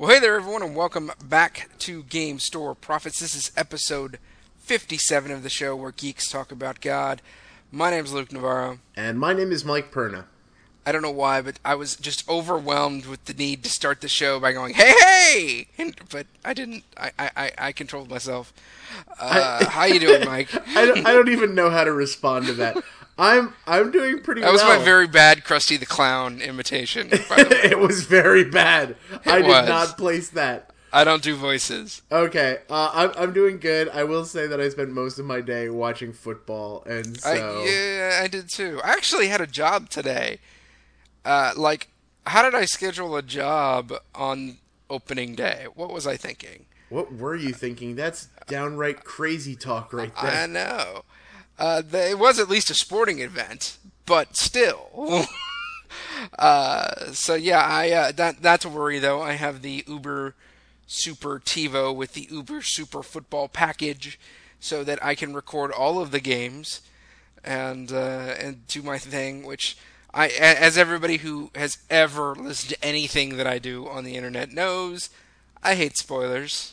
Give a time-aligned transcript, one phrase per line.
[0.00, 3.20] Well, hey there, everyone, and welcome back to Game Store Prophets.
[3.20, 4.18] This is episode
[4.60, 7.20] 57 of the show where geeks talk about God.
[7.70, 8.78] My name's Luke Navarro.
[8.96, 10.24] And my name is Mike Perna.
[10.86, 14.08] I don't know why, but I was just overwhelmed with the need to start the
[14.08, 16.84] show by going, "Hey, hey!" And, but I didn't.
[16.96, 18.54] I, I, I controlled myself.
[19.20, 20.48] Uh, I- how you doing, Mike?
[20.74, 22.82] I don't, I don't even know how to respond to that.
[23.20, 24.78] I'm I'm doing pretty That was well.
[24.78, 27.10] my very bad Krusty the Clown imitation.
[27.28, 27.70] By the way.
[27.70, 28.96] it was very bad.
[29.26, 29.68] I did was.
[29.68, 30.70] not place that.
[30.92, 32.00] I don't do voices.
[32.10, 33.90] Okay, uh, I'm I'm doing good.
[33.90, 37.64] I will say that I spent most of my day watching football, and so I,
[37.68, 38.80] yeah, I did too.
[38.82, 40.38] I actually had a job today.
[41.24, 41.88] Uh, like,
[42.26, 44.56] how did I schedule a job on
[44.88, 45.66] opening day?
[45.74, 46.64] What was I thinking?
[46.88, 47.94] what were you thinking?
[47.94, 50.42] That's downright crazy talk right there.
[50.42, 51.02] I know.
[51.60, 55.26] Uh, it was at least a sporting event, but still.
[56.38, 59.20] uh, so yeah, I uh, that that's a worry though.
[59.20, 60.34] I have the Uber
[60.86, 64.18] Super TiVo with the Uber Super Football package,
[64.58, 66.80] so that I can record all of the games
[67.44, 69.44] and uh, and do my thing.
[69.44, 69.76] Which
[70.14, 74.50] I, as everybody who has ever listened to anything that I do on the internet
[74.50, 75.10] knows,
[75.62, 76.72] I hate spoilers.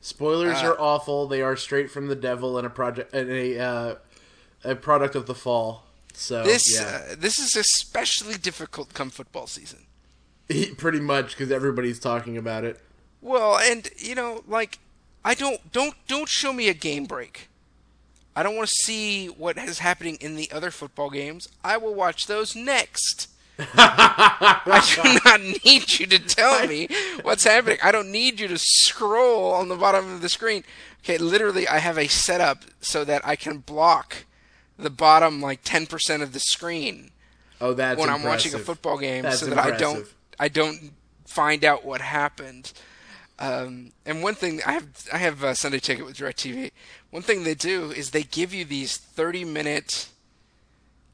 [0.00, 1.26] Spoilers Uh, are awful.
[1.26, 3.94] They are straight from the devil and a project and a uh,
[4.64, 5.84] a product of the fall.
[6.12, 9.86] So This yeah, uh, this is especially difficult come football season.
[10.76, 12.80] pretty much because everybody's talking about it.
[13.20, 14.78] Well, and you know, like
[15.24, 17.48] I don't don't don't show me a game break.
[18.34, 21.48] I don't want to see what is happening in the other football games.
[21.64, 23.28] I will watch those next.
[23.58, 26.88] I do not need you to tell me
[27.22, 27.78] what's happening.
[27.82, 30.62] I don't need you to scroll on the bottom of the screen.
[31.02, 34.24] Okay, literally I have a setup so that I can block
[34.78, 37.10] the bottom like 10% of the screen
[37.60, 40.06] Oh, that's when I'm watching a football game That's so that I don't.
[40.38, 40.92] I don't
[41.26, 42.72] find out what happened.
[43.40, 46.70] Um, and one thing I have I have a Sunday ticket with DirecTV.
[47.10, 50.08] One thing they do is they give you these 30 minute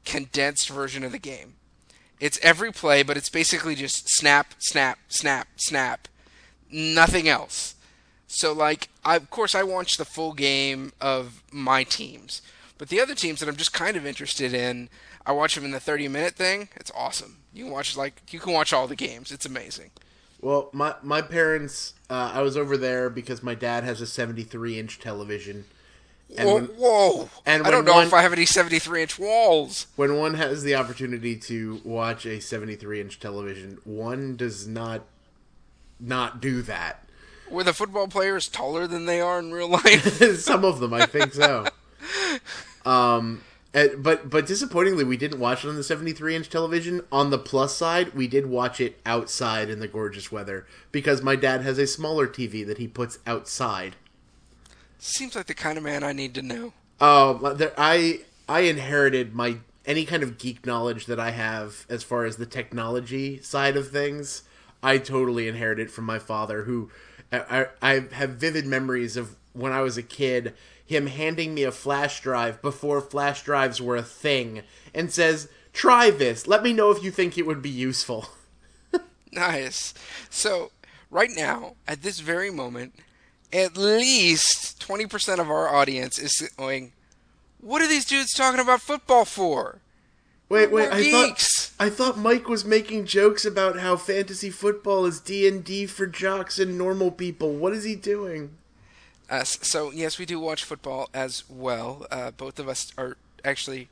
[0.05, 1.55] condensed version of the game.
[2.19, 6.07] It's every play, but it's basically just snap, snap, snap, snap,
[6.71, 7.75] nothing else.
[8.27, 12.41] So like, I, of course, I watch the full game of my teams,
[12.77, 14.89] but the other teams that I'm just kind of interested in,
[15.25, 16.69] I watch them in the 30 minute thing.
[16.75, 17.37] It's awesome.
[17.53, 19.31] You can watch like you can watch all the games.
[19.31, 19.91] It's amazing.
[20.41, 24.77] Well, my my parents, uh, I was over there because my dad has a 73
[24.77, 25.65] inch television,
[26.37, 27.29] and whoa, when, whoa!
[27.45, 29.87] and I don't know one- if I have any 73 inch walls.
[29.95, 35.03] when one has the opportunity to watch a 73 inch television, one does not
[35.99, 37.07] not do that.
[37.49, 40.19] Were the football players taller than they are in real life?
[40.39, 41.65] Some of them, I think so.
[42.85, 43.41] Um,
[43.73, 47.01] and- but but disappointingly, we didn't watch it on the 73 inch television.
[47.11, 51.35] On the plus side, we did watch it outside in the gorgeous weather because my
[51.35, 53.95] dad has a smaller TV that he puts outside.
[54.99, 56.73] Seems like the kind of man I need to know.
[56.99, 62.01] Um, there, I I inherited my any kind of geek knowledge that I have as
[62.03, 64.43] far as the technology side of things.
[64.81, 66.89] I totally inherited from my father, who
[67.31, 70.53] I I have vivid memories of when I was a kid.
[70.85, 74.61] Him handing me a flash drive before flash drives were a thing,
[74.93, 76.47] and says, "Try this.
[76.47, 78.29] Let me know if you think it would be useful."
[79.31, 79.93] Nice.
[80.29, 80.71] So,
[81.11, 82.93] right now, at this very moment,
[83.51, 86.93] at least 20% of our audience is going,
[87.59, 89.79] What are these dudes talking about football for?
[90.47, 90.89] Wait, wait.
[90.89, 91.67] We're I geeks.
[91.69, 95.85] thought I thought Mike was making jokes about how fantasy football is D and D
[95.85, 97.53] for jocks and normal people.
[97.55, 98.51] What is he doing?
[99.29, 102.05] Uh, so, yes, we do watch football as well.
[102.11, 103.87] Uh, both of us are actually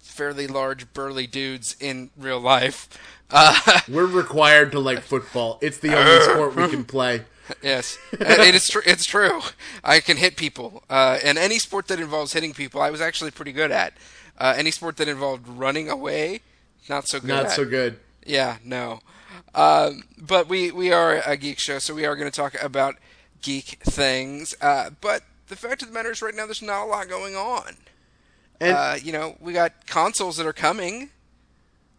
[0.00, 2.88] fairly large, burly dudes in real life.
[3.30, 5.58] Uh, We're required to like football.
[5.60, 7.24] It's the only sport we can play.
[7.62, 8.66] Yes, Uh, it is.
[8.66, 9.42] Tr- it's true.
[9.84, 13.30] I can hit people, uh, and any sport that involves hitting people, I was actually
[13.30, 13.92] pretty good at.
[14.38, 16.40] Uh, any sport that involved running away,
[16.88, 17.28] not so good.
[17.28, 17.50] Not at.
[17.52, 17.98] so good.
[18.24, 19.00] Yeah, no.
[19.54, 22.96] Um, but we we are a geek show, so we are going to talk about
[23.42, 24.54] geek things.
[24.60, 27.34] Uh, but the fact of the matter is, right now, there's not a lot going
[27.36, 27.76] on.
[28.60, 31.10] And Uh, you know, we got consoles that are coming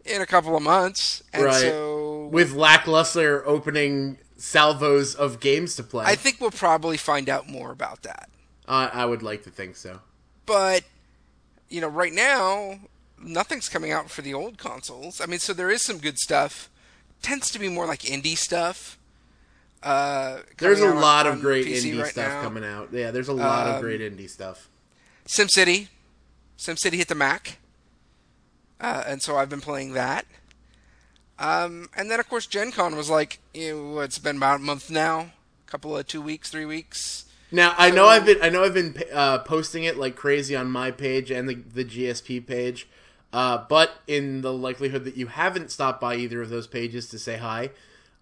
[0.04, 1.60] in a couple of months, and Right.
[1.60, 7.48] so with lackluster opening salvos of games to play, I think we'll probably find out
[7.48, 8.28] more about that.
[8.66, 10.00] I I would like to think so.
[10.46, 10.84] but
[11.68, 12.80] you know right now
[13.18, 16.68] nothing's coming out for the old consoles i mean so there is some good stuff
[17.22, 18.98] tends to be more like indie stuff
[19.82, 22.42] uh There's a lot on of great PC indie right stuff now.
[22.42, 22.88] coming out.
[22.92, 24.68] Yeah, there's a lot Um, of great indie stuff.
[25.26, 25.88] SimCity.
[26.58, 27.58] SimCity hit the Mac.
[28.80, 30.26] Uh, and so I've been playing that.
[31.38, 34.62] Um, and then of course Gen Con was like, you know, it's been about a
[34.62, 35.20] month now,
[35.66, 37.24] a couple of two weeks, three weeks.
[37.50, 40.70] Now I know I've been I know I've been uh, posting it like crazy on
[40.70, 42.86] my page and the the GSP page,
[43.32, 47.18] uh, but in the likelihood that you haven't stopped by either of those pages to
[47.18, 47.70] say hi,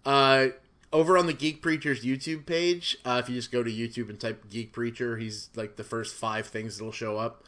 [0.05, 0.47] uh,
[0.91, 4.19] over on the Geek Preacher's YouTube page, uh, if you just go to YouTube and
[4.19, 7.43] type Geek Preacher, he's like the first five things that'll show up.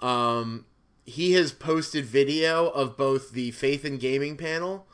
[0.00, 0.66] Um,
[1.04, 4.86] he has posted video of both the Faith and Gaming panel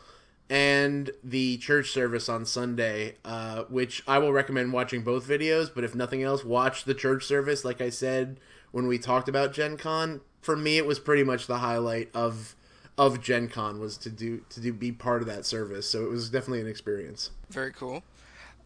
[0.49, 5.71] and the church service on Sunday, uh, which I will recommend watching both videos.
[5.75, 7.65] But if nothing else, watch the church service.
[7.65, 8.39] Like I said
[8.71, 12.55] when we talked about Gen Con, for me it was pretty much the highlight of
[12.99, 15.89] of Gen Con was to do to do be part of that service.
[15.89, 17.31] So it was definitely an experience.
[17.51, 18.03] Very cool.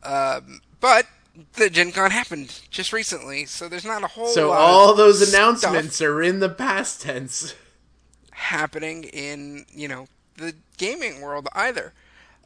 [0.02, 1.06] Um, but
[1.54, 6.00] the Gen Con happened just recently, so there's not a whole So all those announcements
[6.00, 7.54] are in the past tense.
[8.32, 10.06] happening in you know
[10.36, 11.92] the gaming world either.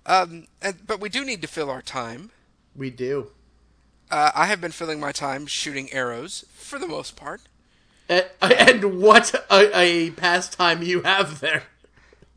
[0.06, 2.30] Um, and, but we do need to fill our time.
[2.74, 3.28] We do.
[4.10, 7.42] Uh, I have been filling my time shooting arrows for the most part.
[8.10, 11.62] And, what a, a pastime you have there.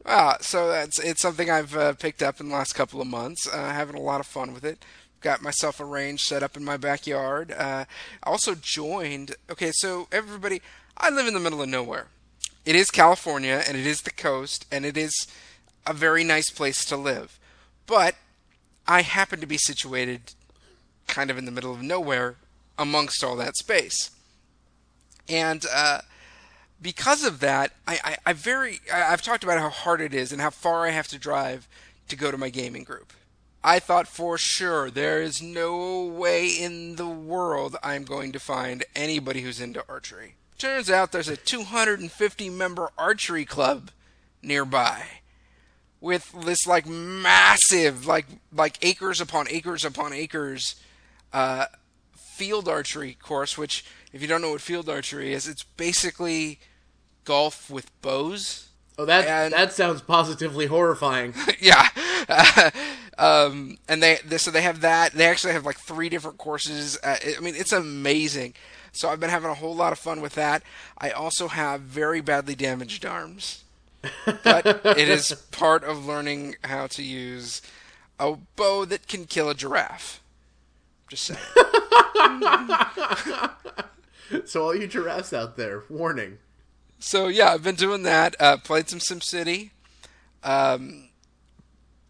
[0.05, 3.47] Ah, so that's it's something I've uh, picked up in the last couple of months.
[3.47, 4.85] Uh, having a lot of fun with it.
[5.21, 7.51] Got myself a range set up in my backyard.
[7.51, 7.85] Uh,
[8.23, 9.35] I also joined.
[9.49, 10.61] Okay, so everybody,
[10.97, 12.07] I live in the middle of nowhere.
[12.65, 15.27] It is California, and it is the coast, and it is
[15.87, 17.39] a very nice place to live.
[17.87, 18.15] But
[18.87, 20.33] I happen to be situated
[21.07, 22.35] kind of in the middle of nowhere
[22.77, 24.11] amongst all that space.
[25.29, 26.01] And uh,
[26.81, 30.31] because of that, I, I, I very I, I've talked about how hard it is
[30.31, 31.67] and how far I have to drive
[32.09, 33.13] to go to my gaming group.
[33.63, 38.83] I thought for sure there is no way in the world I'm going to find
[38.93, 40.35] anybody who's into archery.
[40.57, 43.91] Turns out there's a 250 member archery club
[44.41, 45.03] nearby
[46.01, 50.75] with this like massive like like acres upon acres upon acres
[51.31, 51.65] uh,
[52.13, 56.59] field archery course which if you don't know what field archery is it's basically
[57.25, 58.69] golf with bows.
[58.97, 61.33] Oh, that And- that sounds positively horrifying.
[61.59, 61.89] yeah.
[63.15, 65.13] Um, and they, they so they have that.
[65.13, 66.97] They actually have like three different courses.
[67.03, 68.55] Uh, i mean it's amazing.
[68.91, 70.63] So i've been having a whole lot of fun with that.
[70.97, 73.63] I also have very badly damaged arms.
[74.25, 77.61] But it is part of learning how to use
[78.19, 80.19] a bow that can kill a giraffe.
[81.07, 81.39] Just saying
[84.45, 86.39] So all you giraffes out there, warning.
[86.99, 88.35] So yeah, I've been doing that.
[88.39, 89.71] Uh, played some SimCity.
[90.43, 91.09] Um,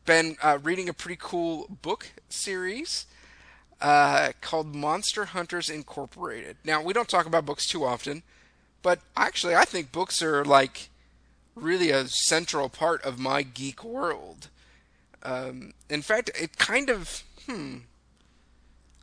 [0.06, 3.06] been uh, reading a pretty cool book series
[3.82, 6.58] uh, called Monster Hunters Incorporated.
[6.64, 8.24] Now we don't talk about books too often,
[8.82, 10.90] but actually I think books are like
[11.56, 14.50] really a central part of my geek world.
[15.22, 17.78] Um, in fact, it kind of hmm.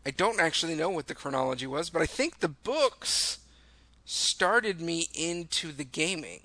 [0.06, 3.38] I don't actually know what the chronology was, but I think the books
[4.04, 6.40] started me into the gaming.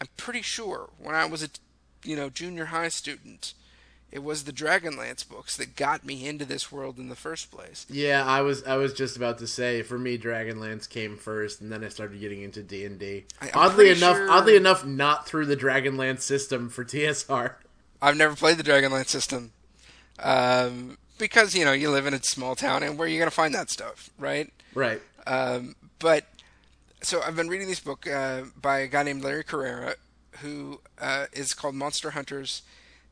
[0.00, 1.48] I'm pretty sure when I was a
[2.04, 3.54] you know junior high student,
[4.10, 7.86] it was the Dragonlance books that got me into this world in the first place.
[7.88, 11.70] Yeah, I was I was just about to say for me Dragonlance came first and
[11.70, 13.24] then I started getting into D&D.
[13.40, 17.54] I- Oddly enough, sure- oddly enough not through the Dragonlance system for TSR.
[18.02, 19.52] I've never played the Dragonlance system
[20.18, 23.30] um, because you know you live in a small town and where are you gonna
[23.30, 24.52] find that stuff, right?
[24.74, 25.00] Right.
[25.26, 26.26] Um, but
[27.02, 29.94] so I've been reading this book uh, by a guy named Larry Correia,
[30.40, 32.62] who uh, is called Monster Hunters.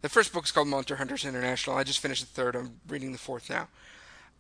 [0.02, 1.76] The first book is called Monster Hunters International.
[1.76, 2.56] I just finished the third.
[2.56, 3.68] I'm reading the fourth now.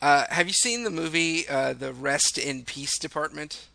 [0.00, 3.66] Uh, have you seen the movie uh, The Rest in Peace Department?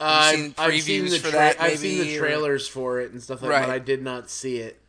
[0.00, 2.66] I've, seen I've seen previews the for tra- that, I've seen maybe, the or- trailers
[2.68, 3.60] for it and stuff like Right.
[3.60, 3.66] that.
[3.68, 4.80] but I did not see it.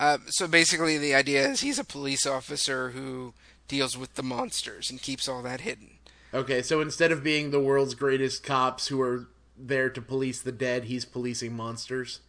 [0.00, 3.34] Uh, so basically, the idea is he's a police officer who
[3.68, 5.98] deals with the monsters and keeps all that hidden.
[6.32, 9.28] Okay, so instead of being the world's greatest cops who are
[9.58, 12.20] there to police the dead, he's policing monsters.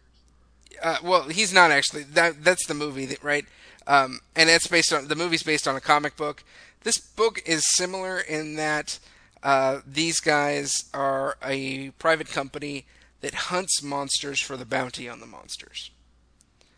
[0.82, 2.02] Uh, well, he's not actually.
[2.02, 3.46] That that's the movie, that, right?
[3.86, 6.44] Um, and it's based on the movie's based on a comic book.
[6.82, 8.98] This book is similar in that
[9.42, 12.84] uh, these guys are a private company
[13.22, 15.90] that hunts monsters for the bounty on the monsters.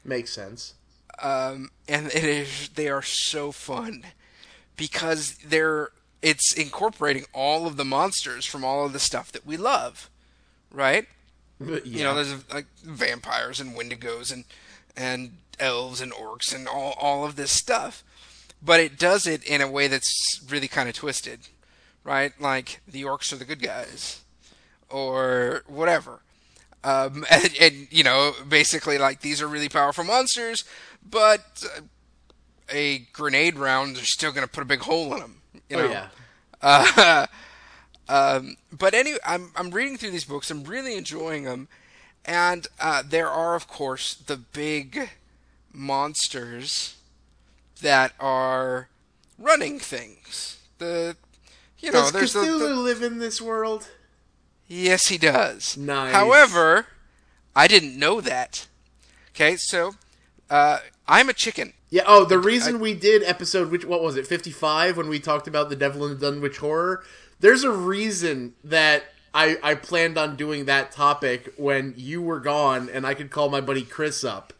[0.04, 0.74] Makes sense.
[1.22, 4.04] Um, and it is they are so fun
[4.76, 5.90] because they're
[6.22, 10.10] it's incorporating all of the monsters from all of the stuff that we love,
[10.70, 11.06] right?
[11.60, 11.78] Yeah.
[11.84, 14.44] You know, there's like vampires and wendigos and
[14.96, 18.02] and elves and orcs and all all of this stuff,
[18.62, 21.40] but it does it in a way that's really kind of twisted,
[22.02, 22.32] right?
[22.40, 24.22] Like the orcs are the good guys,
[24.90, 26.20] or whatever.
[26.84, 30.64] Um, and, and, you know, basically, like, these are really powerful monsters,
[31.08, 31.80] but uh,
[32.70, 35.40] a grenade round is still going to put a big hole in them.
[35.68, 35.86] You know?
[35.86, 36.08] Oh yeah.
[36.66, 37.26] Uh,
[38.08, 40.50] um, but anyway, I'm I'm reading through these books.
[40.50, 41.68] I'm really enjoying them,
[42.24, 45.10] and uh, there are, of course, the big
[45.74, 46.96] monsters
[47.82, 48.88] that are
[49.38, 50.58] running things.
[50.78, 51.16] The
[51.80, 53.88] you know, Does there's the, Cthulhu the live in this world?
[54.74, 55.76] Yes, he does.
[55.76, 56.12] Nice.
[56.12, 56.86] However,
[57.54, 58.66] I didn't know that.
[59.30, 59.92] Okay, so
[60.50, 61.72] uh, I'm a chicken.
[61.90, 62.02] Yeah.
[62.06, 65.46] Oh, the reason we did episode which what was it fifty five when we talked
[65.46, 67.04] about the Devil in the Dunwich Horror.
[67.40, 72.88] There's a reason that I I planned on doing that topic when you were gone
[72.92, 74.52] and I could call my buddy Chris up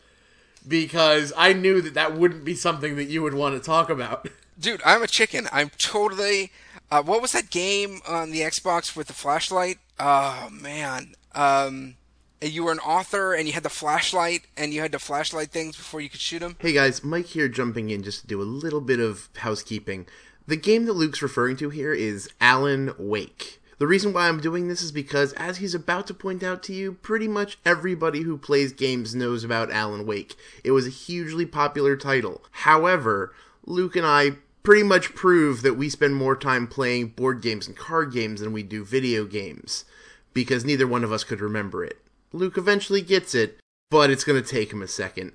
[0.67, 4.29] because I knew that that wouldn't be something that you would want to talk about.
[4.59, 5.49] Dude, I'm a chicken.
[5.53, 6.53] I'm totally.
[6.91, 9.79] Uh, what was that game on the Xbox with the flashlight?
[9.99, 11.15] Oh man.
[11.35, 11.97] Um,
[12.41, 15.77] you were an author and you had the flashlight and you had to flashlight things
[15.77, 16.57] before you could shoot them.
[16.59, 20.07] Hey guys, Mike here jumping in just to do a little bit of housekeeping.
[20.47, 23.63] The game that Luke's referring to here is Alan Wake.
[23.79, 26.73] The reason why I'm doing this is because, as he's about to point out to
[26.73, 30.37] you, pretty much everybody who plays games knows about Alan Wake.
[30.63, 32.43] It was a hugely popular title.
[32.51, 33.35] However,
[33.67, 34.33] Luke and I
[34.65, 38.53] pretty much prove that we spend more time playing board games and card games than
[38.53, 39.85] we do video games,
[40.33, 41.99] because neither one of us could remember it.
[42.33, 45.33] Luke eventually gets it, but it's going to take him a second.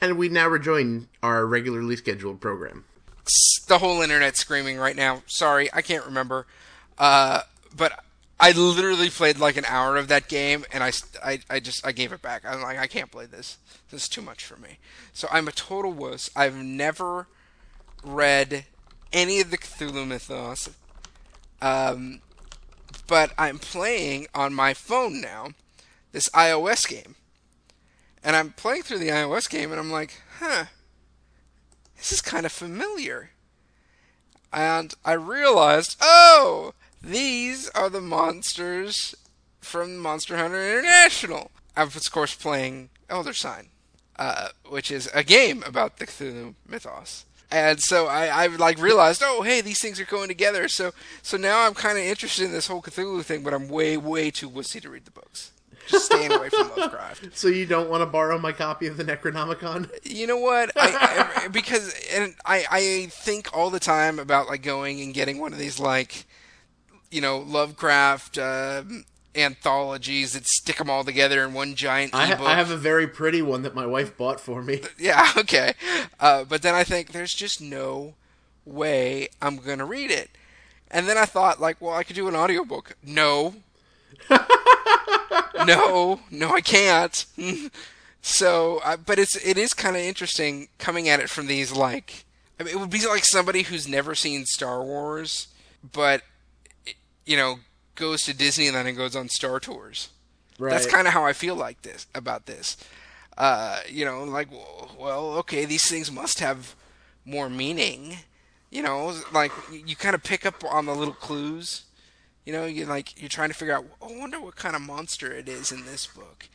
[0.00, 2.86] And we now rejoin our regularly scheduled program.
[3.68, 5.22] The whole internet screaming right now.
[5.26, 6.46] Sorry, I can't remember.
[6.98, 7.42] Uh,
[7.76, 8.02] but
[8.40, 11.92] I literally played like an hour of that game, and I, I, I just I
[11.92, 12.42] gave it back.
[12.46, 13.58] I'm like, I can't play this.
[13.90, 14.78] This is too much for me.
[15.12, 16.30] So I'm a total wuss.
[16.34, 17.28] I've never
[18.02, 18.64] read
[19.12, 20.70] any of the Cthulhu mythos.
[21.60, 22.20] Um,
[23.06, 25.48] but I'm playing on my phone now
[26.12, 27.16] this iOS game.
[28.22, 30.66] And I'm playing through the iOS game and I'm like, huh,
[31.96, 33.30] this is kind of familiar.
[34.52, 39.14] And I realized, oh, these are the monsters
[39.60, 41.50] from Monster Hunter International.
[41.76, 43.68] I was, of course, playing Elder Sign,
[44.16, 47.24] uh, which is a game about the Cthulhu mythos.
[47.52, 50.68] And so I, I like realized, oh, hey, these things are going together.
[50.68, 50.92] So,
[51.22, 54.30] so now I'm kind of interested in this whole Cthulhu thing, but I'm way, way
[54.30, 55.50] too wussy to read the books.
[55.88, 57.30] Just staying away from Lovecraft.
[57.36, 59.90] So you don't want to borrow my copy of the Necronomicon?
[60.04, 60.70] You know what?
[60.76, 65.40] I, I, because and I, I think all the time about like going and getting
[65.40, 66.26] one of these like,
[67.10, 68.84] you know, Lovecraft uh,
[69.34, 72.46] anthologies that stick them all together in one giant I, ebook.
[72.46, 74.82] I have a very pretty one that my wife bought for me.
[74.98, 75.74] Yeah, okay.
[76.18, 78.14] Uh, but then I think there's just no
[78.66, 80.30] way I'm going to read it.
[80.90, 82.96] And then I thought, like, well, I could do an audiobook.
[83.02, 83.54] No.
[85.64, 87.24] no, no, I can't.
[88.22, 92.24] so, uh, but it's it is kind of interesting coming at it from these like,
[92.58, 95.48] I mean, it would be like somebody who's never seen Star Wars,
[95.92, 96.22] but
[97.24, 97.60] you know
[98.00, 100.08] goes to Disneyland and then it goes on Star Tours.
[100.58, 100.70] Right.
[100.70, 102.76] That's kind of how I feel like this about this.
[103.38, 104.48] Uh, you know, like,
[104.98, 106.74] well, okay, these things must have
[107.24, 108.18] more meaning.
[108.70, 111.84] You know, like you kind of pick up on the little clues.
[112.44, 113.86] You know, you like you're trying to figure out.
[114.02, 116.48] I wonder what kind of monster it is in this book,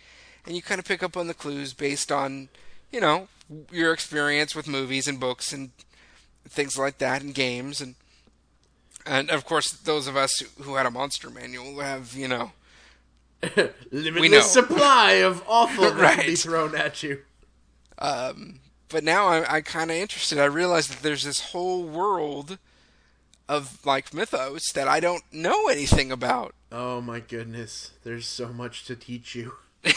[0.45, 2.49] and you kind of pick up on the clues based on,
[2.91, 3.27] you know,
[3.71, 5.71] your experience with movies and books and
[6.47, 7.95] things like that, and games, and
[9.05, 12.51] and of course those of us who had a monster manual have, you know,
[13.91, 16.38] Limitless supply of awful can be Right.
[16.39, 17.19] thrown at you.
[18.00, 18.59] Um,
[18.89, 20.39] but now I'm, I'm kind of interested.
[20.39, 22.57] I realize that there's this whole world
[23.47, 26.55] of like mythos that I don't know anything about.
[26.71, 27.91] Oh my goodness.
[28.03, 29.53] There's so much to teach you.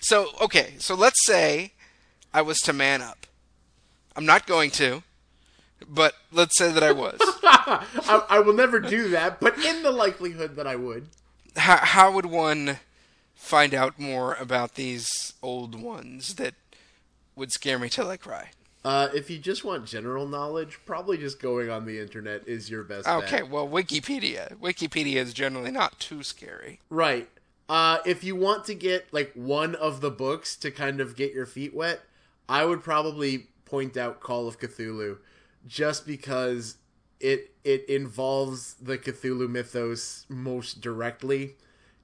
[0.00, 1.72] So okay, so let's say
[2.32, 3.26] I was to man up.
[4.14, 5.02] I'm not going to,
[5.88, 7.18] but let's say that I was.
[7.42, 11.08] I, I will never do that, but in the likelihood that I would.
[11.56, 12.78] how, how would one
[13.34, 16.54] find out more about these old ones that
[17.34, 18.50] would scare me till I cry?
[18.84, 22.84] Uh, if you just want general knowledge, probably just going on the internet is your
[22.84, 23.50] best Okay, bet.
[23.50, 24.54] well, Wikipedia.
[24.58, 26.78] Wikipedia is generally not too scary.
[26.88, 27.28] Right.
[27.68, 31.34] Uh, if you want to get like one of the books to kind of get
[31.34, 32.02] your feet wet,
[32.48, 35.18] I would probably point out Call of Cthulhu,
[35.66, 36.76] just because
[37.20, 41.56] it it involves the Cthulhu mythos most directly.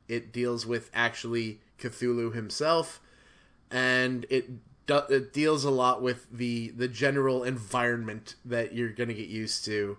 [0.09, 3.00] It deals with actually Cthulhu himself,
[3.71, 4.50] and it
[4.87, 9.64] do- it deals a lot with the the general environment that you're gonna get used
[9.66, 9.99] to.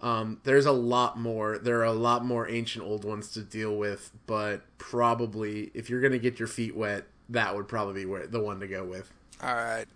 [0.00, 1.58] Um, there's a lot more.
[1.58, 6.00] There are a lot more ancient old ones to deal with, but probably if you're
[6.00, 9.12] gonna get your feet wet, that would probably be where, the one to go with.
[9.42, 9.86] All right.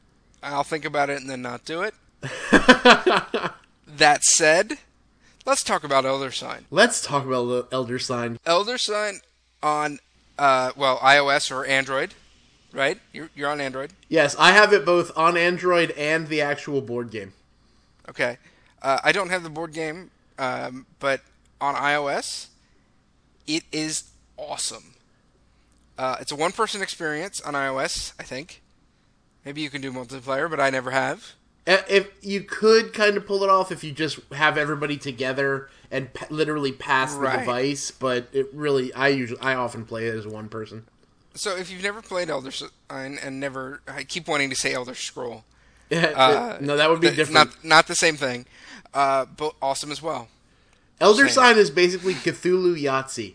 [0.43, 1.95] I'll think about it and then not do it.
[3.87, 4.79] that said,
[5.45, 6.67] let's talk about Elder Sign.
[6.71, 8.39] Let's talk about Elder Sign.
[8.47, 9.21] Elder Sign
[9.63, 9.99] on,
[10.39, 12.15] uh, well, iOS or Android,
[12.73, 12.99] right?
[13.13, 13.93] You're, you're on Android.
[14.09, 17.33] Yes, I have it both on Android and the actual board game.
[18.09, 18.39] Okay.
[18.81, 21.21] Uh, I don't have the board game, um, but
[21.61, 22.49] on iOS,
[23.47, 24.95] it is awesome.
[25.97, 28.61] Uh, it's a one person experience on iOS, I think.
[29.45, 31.33] Maybe you can do multiplayer, but I never have.
[31.67, 35.69] Uh, If you could kind of pull it off if you just have everybody together
[35.91, 37.39] and pa- literally pass the Right.
[37.41, 40.87] device, but it really, I usually, I often play it as one person.
[41.35, 44.95] So if you've never played Elder Sign and never, I keep wanting to say Elder
[44.95, 45.45] Scroll.
[45.93, 47.35] Uh, no, that would be different.
[47.35, 48.47] Not not the same thing,
[48.95, 50.29] uh, but awesome as well.
[51.01, 51.35] Elder same.
[51.35, 53.35] Sign is basically Cthulhu Yahtzee.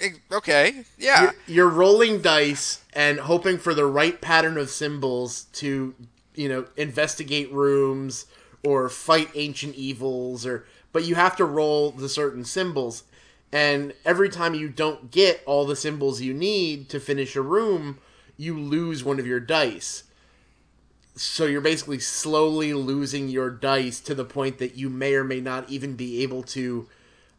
[0.00, 5.44] Eh, Okay, yeah, You're, you're rolling dice and hoping for the right pattern of symbols
[5.54, 5.94] to,
[6.36, 8.26] you know, investigate rooms
[8.64, 13.04] or fight ancient evils or but you have to roll the certain symbols
[13.52, 17.98] and every time you don't get all the symbols you need to finish a room,
[18.36, 20.04] you lose one of your dice.
[21.14, 25.40] So you're basically slowly losing your dice to the point that you may or may
[25.40, 26.88] not even be able to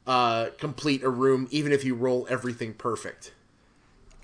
[0.07, 3.33] uh, complete a room, even if you roll everything perfect.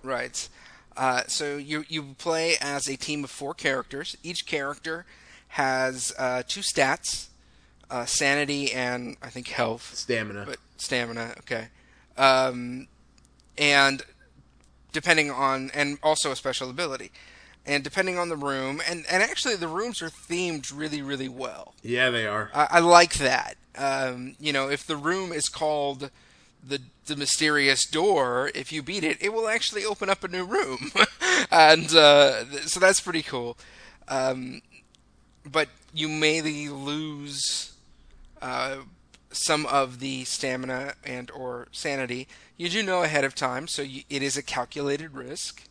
[0.01, 0.47] right.
[0.95, 4.15] Uh, so you you play as a team of four characters.
[4.23, 5.05] Each character
[5.49, 7.27] has uh, two stats:
[7.89, 9.95] uh, sanity and I think health.
[9.95, 10.45] Stamina.
[10.45, 11.33] but stamina.
[11.39, 11.67] Okay,
[12.17, 12.87] um,
[13.57, 14.03] and
[14.91, 17.11] depending on, and also a special ability,
[17.65, 21.73] and depending on the room, and and actually the rooms are themed really really well.
[21.81, 22.51] yeah, they are.
[22.53, 23.55] I, I like that.
[23.75, 26.11] Um, you know, if the room is called
[26.65, 30.45] the the mysterious door, if you beat it, it will actually open up a new
[30.45, 30.91] room,
[31.51, 33.57] and uh, th- so that's pretty cool.
[34.07, 34.61] Um,
[35.45, 37.73] but you may lose
[38.41, 38.77] uh,
[39.31, 42.27] some of the stamina and or sanity.
[42.55, 45.63] You do know ahead of time, so you, it is a calculated risk.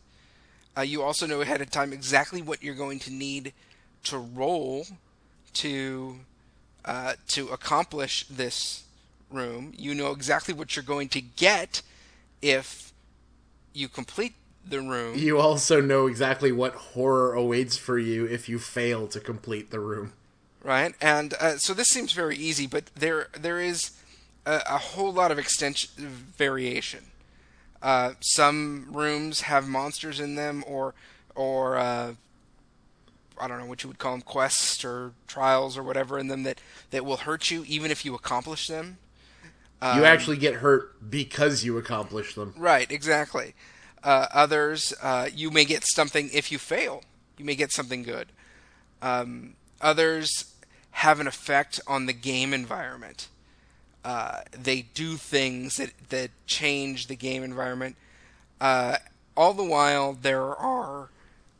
[0.77, 3.53] Uh, you also know ahead of time exactly what you're going to need
[4.03, 4.85] to roll
[5.53, 6.19] to
[6.85, 8.82] uh, to accomplish this
[9.33, 9.73] room.
[9.77, 11.81] You know exactly what you're going to get
[12.41, 12.93] if
[13.73, 14.33] you complete
[14.67, 15.17] the room.
[15.17, 19.79] You also know exactly what horror awaits for you if you fail to complete the
[19.79, 20.13] room.
[20.63, 20.93] right?
[21.01, 23.91] And uh, so this seems very easy, but there there is
[24.45, 27.05] a, a whole lot of extension variation.
[27.81, 30.93] Uh, some rooms have monsters in them, or
[31.35, 32.13] or uh,
[33.39, 36.43] I don't know what you would call them, quests or trials or whatever in them
[36.43, 38.97] that that will hurt you even if you accomplish them.
[39.95, 42.53] You actually get hurt because you accomplish them.
[42.57, 43.53] Right, exactly.
[44.03, 47.03] Uh, others, uh, you may get something if you fail.
[47.37, 48.27] You may get something good.
[49.01, 50.53] Um, others
[50.91, 53.27] have an effect on the game environment.
[54.05, 57.95] Uh, they do things that, that change the game environment.
[58.59, 58.97] Uh,
[59.35, 61.09] all the while, there are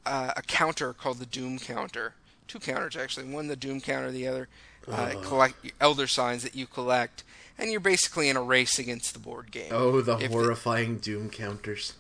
[0.06, 2.14] uh, a counter called the Doom counter.
[2.48, 3.26] Two counters, actually.
[3.26, 4.48] One the Doom counter, the other
[4.92, 7.24] uh, collect elder signs that you collect.
[7.58, 9.72] And you're basically in a race against the board game.
[9.72, 11.94] Oh, the If the- horrifying doom counters.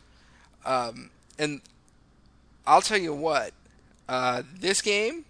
[0.66, 1.62] Um, and
[2.66, 3.54] I'll tell you what,
[4.08, 5.26] uh, this game,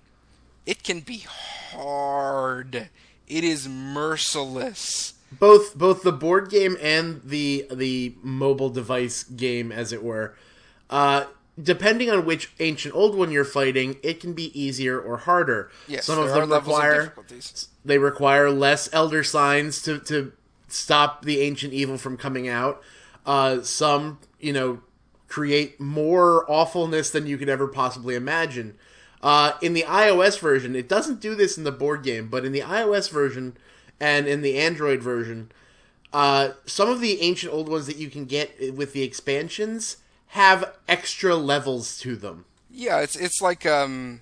[0.66, 2.90] it can be hard.
[3.28, 5.14] It is merciless.
[5.40, 10.36] Both both the board game and the the mobile device game, as it were.
[10.92, 11.26] Uh,
[11.62, 15.72] depending on which ancient old one you're fighting, it can be easier or harder.
[15.88, 17.68] Yes, Some of them levels of require difficulties.
[17.86, 20.34] They require less elder signs to, to
[20.68, 22.82] stop the ancient evil from coming out.
[23.26, 24.82] Uh, some, you know,
[25.28, 28.76] create more awfulness than you could ever possibly imagine.
[29.22, 32.52] Uh, in the iOS version, it doesn't do this in the board game, but in
[32.52, 33.56] the iOS version
[34.00, 35.52] and in the Android version,
[36.12, 40.74] uh, some of the ancient old ones that you can get with the expansions have
[40.88, 42.46] extra levels to them.
[42.70, 44.22] Yeah, it's it's like um,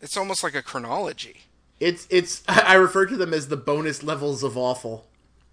[0.00, 1.42] it's almost like a chronology.
[1.80, 5.06] It's it's I refer to them as the bonus levels of awful.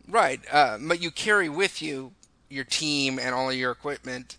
[0.07, 2.11] Right, uh, but you carry with you
[2.49, 4.37] your team and all of your equipment,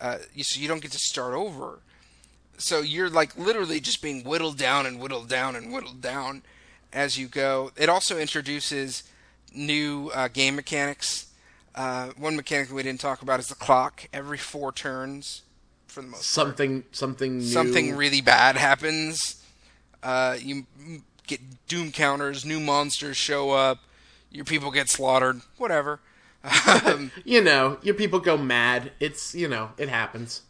[0.00, 1.78] uh, you, so you don't get to start over.
[2.58, 6.42] So you're like literally just being whittled down and whittled down and whittled down
[6.92, 7.70] as you go.
[7.76, 9.04] It also introduces
[9.54, 11.26] new uh, game mechanics.
[11.74, 14.08] Uh, one mechanic we didn't talk about is the clock.
[14.12, 15.42] Every four turns,
[15.86, 17.44] for the most part, Something something new.
[17.44, 19.42] something really bad happens.
[20.02, 20.66] Uh, you
[21.26, 23.78] get doom counters, new monsters show up,
[24.30, 26.00] your people get slaughtered, whatever.
[26.84, 28.92] Um, You know, your people go mad.
[29.00, 30.42] It's you know, it happens.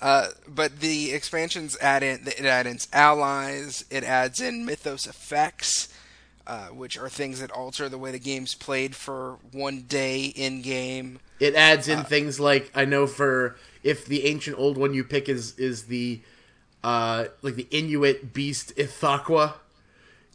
[0.00, 3.84] Uh, but the expansions add in it adds in allies.
[3.90, 5.88] It adds in mythos effects,
[6.46, 10.60] uh, which are things that alter the way the game's played for one day in
[10.60, 11.20] game.
[11.38, 15.28] It adds in things like I know for if the ancient old one you pick
[15.28, 16.20] is is the
[16.82, 19.54] uh like the Inuit beast Ithaqua.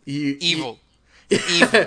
[0.08, 0.80] You, Evil,
[1.30, 1.86] evil.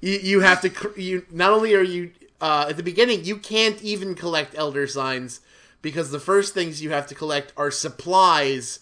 [0.00, 3.36] You, you have to cr- you not only are you uh, at the beginning you
[3.38, 5.40] can't even collect elder signs
[5.80, 8.80] because the first things you have to collect are supplies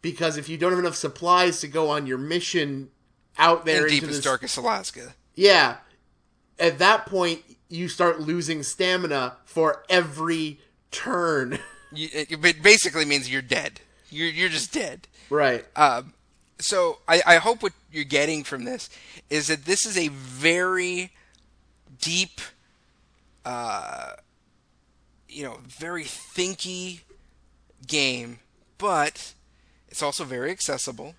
[0.00, 2.90] because if you don't have enough supplies to go on your mission
[3.36, 5.14] out there in into deepest this, darkest Alaska.
[5.34, 5.78] yeah
[6.58, 10.60] at that point you start losing stamina for every
[10.92, 11.58] turn
[11.92, 13.80] You, it, it basically means you're dead.
[14.10, 15.08] You're you're just dead.
[15.28, 16.12] right Um,
[16.64, 18.90] so I, I hope what you're getting from this
[19.28, 21.12] is that this is a very
[22.00, 22.40] deep,
[23.44, 24.12] uh,
[25.28, 27.00] you know, very thinky
[27.86, 28.38] game,
[28.78, 29.34] but
[29.88, 31.14] it's also very accessible,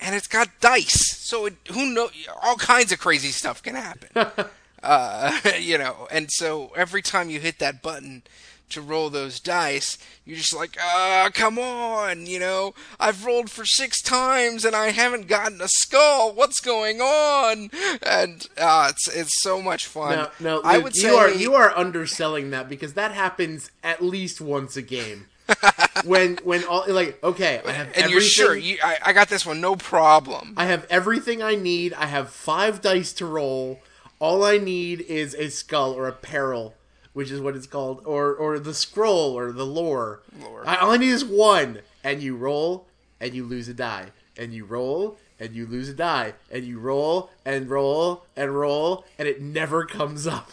[0.00, 1.18] and it's got dice.
[1.18, 2.10] So it, who know
[2.42, 4.46] all kinds of crazy stuff can happen.
[4.82, 8.22] uh, you know, and so every time you hit that button
[8.70, 13.64] to roll those dice, you're just like, ah, come on, you know, I've rolled for
[13.64, 16.32] six times and I haven't gotten a skull.
[16.32, 17.70] What's going on?
[18.02, 20.16] And uh, it's it's so much fun.
[20.16, 24.02] no no I would you say are you are underselling that because that happens at
[24.02, 25.26] least once a game
[26.04, 29.44] when when all like okay i have and you're sure you, I, I got this
[29.44, 30.54] one, no problem.
[30.56, 31.92] I have everything I need.
[31.94, 33.80] I have five dice to roll.
[34.18, 36.74] All I need is a skull or a peril,
[37.14, 40.20] which is what it's called, or or the scroll or the lore.
[40.38, 40.62] Lore.
[40.66, 42.86] I, all I need is one, and you roll
[43.20, 46.78] and you lose a die, and you roll and you lose a die, and you
[46.78, 50.50] roll and roll and roll, and it never comes up.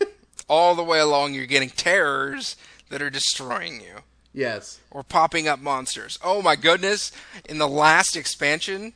[0.48, 2.56] All the way along, you're getting terrors
[2.90, 3.98] that are destroying you.
[4.32, 4.80] yes.
[4.90, 6.18] or popping up monsters.
[6.22, 7.12] Oh my goodness.
[7.48, 8.92] In the last expansion,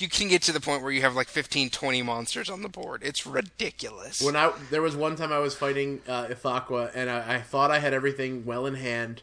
[0.00, 2.68] you can get to the point where you have like 15, 20 monsters on the
[2.68, 3.02] board.
[3.04, 4.22] It's ridiculous.
[4.22, 7.70] When I there was one time I was fighting uh, Ithaqua and I, I thought
[7.70, 9.22] I had everything well in hand,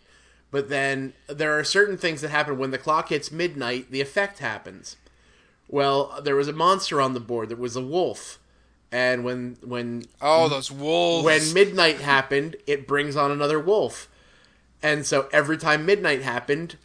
[0.51, 3.91] but then there are certain things that happen when the clock hits midnight.
[3.91, 4.97] The effect happens.
[5.67, 8.39] Well, there was a monster on the board that was a wolf,
[8.91, 11.25] and when when oh, those wolves.
[11.25, 14.07] when midnight happened, it brings on another wolf,
[14.81, 16.77] and so every time midnight happened,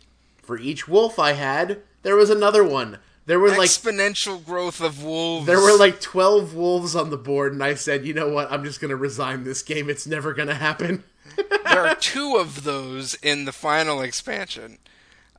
[0.42, 2.98] for each wolf I had, there was another one.
[3.26, 5.46] There were like Exponential growth of wolves.
[5.46, 8.50] there were like 12 wolves on the board, and I said, you know what?
[8.50, 9.88] I'm just going to resign this game.
[9.88, 11.04] It's never going to happen.
[11.64, 14.78] there are two of those in the final expansion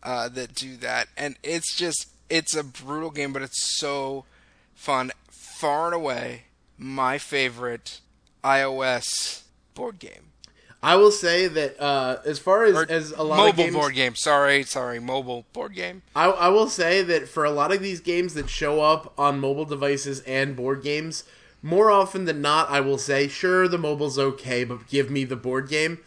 [0.01, 4.25] uh, that do that, and it's just it's a brutal game, but it's so
[4.73, 5.11] fun.
[5.29, 6.43] Far and away,
[6.77, 7.99] my favorite
[8.43, 9.43] iOS
[9.75, 10.32] board game
[10.83, 13.73] I will say that uh, as far as, or as a lot mobile of games,
[13.73, 14.15] board game.
[14.15, 16.01] Sorry, sorry, mobile board game.
[16.13, 19.39] I, I will say that for a lot of these games that show up on
[19.39, 21.23] mobile devices and board games,
[21.61, 25.37] more often than not, I will say, sure, the mobile's okay, but give me the
[25.37, 25.99] board game.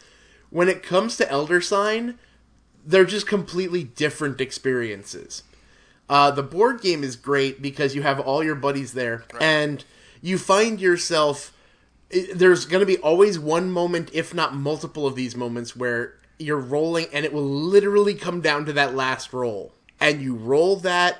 [0.51, 2.19] When it comes to Elder Sign,
[2.85, 5.41] they're just completely different experiences.
[6.07, 9.83] Uh, the board game is great because you have all your buddies there, and
[10.21, 11.51] you find yourself.
[12.09, 16.57] There's going to be always one moment, if not multiple of these moments, where you're
[16.57, 21.19] rolling, and it will literally come down to that last roll, and you roll that,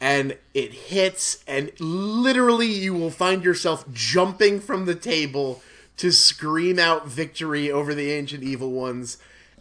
[0.00, 5.62] and it hits, and literally you will find yourself jumping from the table
[5.96, 9.16] to scream out victory over the ancient evil ones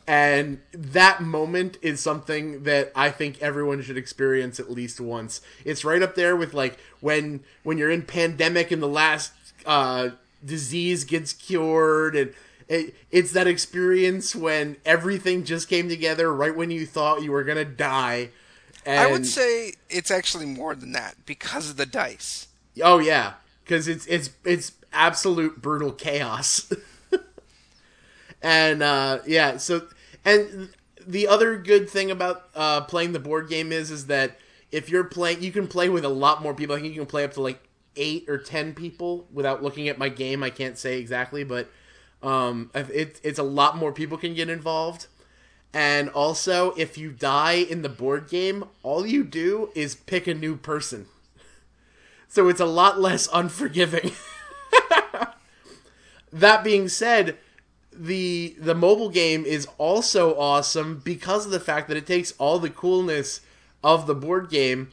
[0.08, 5.42] and that moment is something that I think everyone should experience at least once.
[5.64, 9.34] It's right up there with like when when you're in pandemic and the last
[9.66, 10.10] uh,
[10.46, 12.34] disease gets cured, and
[12.68, 17.44] it, it's that experience when everything just came together right when you thought you were
[17.44, 18.30] gonna die.
[18.86, 22.48] And, I would say it's actually more than that because of the dice.
[22.84, 26.72] oh yeah, because it's it's it's absolute brutal chaos.
[28.42, 29.88] and uh, yeah, so
[30.24, 30.70] and
[31.06, 34.38] the other good thing about uh, playing the board game is is that
[34.72, 36.76] if you're playing, you can play with a lot more people.
[36.76, 37.65] I think you can play up to like
[37.96, 40.44] eight or ten people without looking at my game.
[40.44, 41.70] I can't say exactly, but
[42.22, 45.08] um, it, it's a lot more people can get involved.
[45.74, 50.34] And also, if you die in the board game, all you do is pick a
[50.34, 51.08] new person.
[52.28, 54.12] So it's a lot less unforgiving.
[56.32, 57.38] that being said,
[57.92, 62.60] the the mobile game is also awesome because of the fact that it takes all
[62.60, 63.42] the coolness
[63.84, 64.90] of the board game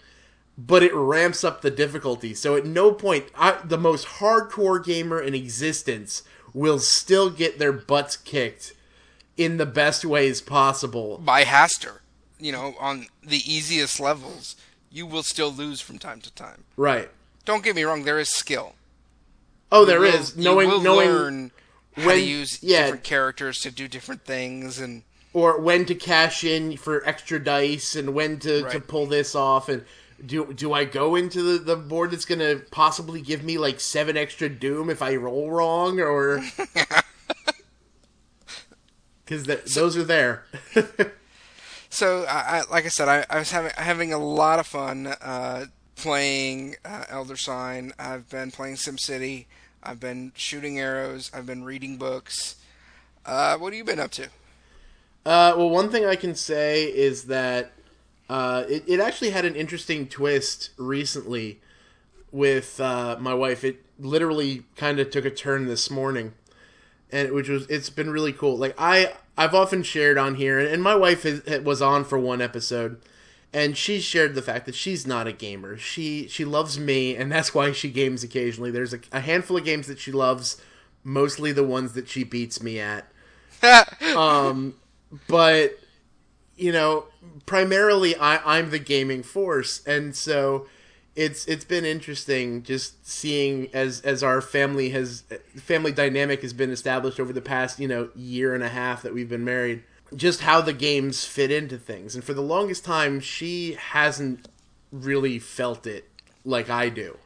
[0.67, 2.35] but it ramps up the difficulty.
[2.35, 6.23] So at no point, I, the most hardcore gamer in existence
[6.55, 8.75] will still get their butts kicked
[9.37, 11.19] in the best ways possible.
[11.19, 12.01] by Hastur.
[12.39, 14.57] You know, on the easiest levels,
[14.91, 16.65] you will still lose from time to time.
[16.77, 17.11] Right.
[17.45, 18.75] Don't get me wrong, there is skill.
[19.71, 21.51] Oh, there will- is knowing you will knowing learn
[21.97, 22.83] how to use yeah.
[22.85, 25.03] different characters to do different things and
[25.35, 29.69] or when to cash in for extra dice and when to, to pull this off
[29.69, 29.85] and
[30.25, 34.17] do do I go into the, the board that's gonna possibly give me like seven
[34.17, 36.43] extra doom if I roll wrong or
[39.25, 40.45] because those are there.
[41.93, 45.09] So, I, I, like I said, I, I was having having a lot of fun
[45.09, 47.93] uh, playing uh, Elder Sign.
[47.99, 49.45] I've been playing SimCity.
[49.83, 51.31] I've been shooting arrows.
[51.35, 52.57] I've been reading books.
[53.27, 54.25] Uh, what have you been up to?
[55.27, 57.73] Uh, well, one thing I can say is that
[58.33, 61.61] uh, it, it actually had an interesting twist recently
[62.31, 63.63] with uh, my wife.
[63.63, 66.33] It literally kind of took a turn this morning,
[67.11, 68.57] and which was it's been really cool.
[68.57, 72.19] Like I I've often shared on here, and, and my wife has, was on for
[72.19, 73.03] one episode,
[73.53, 75.77] and she shared the fact that she's not a gamer.
[75.77, 78.71] She she loves me, and that's why she games occasionally.
[78.71, 80.59] There's a, a handful of games that she loves,
[81.05, 83.13] mostly the ones that she beats me at
[84.17, 84.75] um,
[85.29, 85.79] but
[86.57, 87.05] you know,
[87.47, 90.67] primarily I, I'm the gaming force, and so
[91.15, 95.25] it's it's been interesting just seeing as as our family has
[95.57, 99.15] family dynamic has been established over the past you know year and a half that
[99.15, 99.83] we've been married,
[100.15, 104.49] just how the games fit into things, and for the longest time she hasn't
[104.91, 106.09] really felt it
[106.45, 107.19] like I do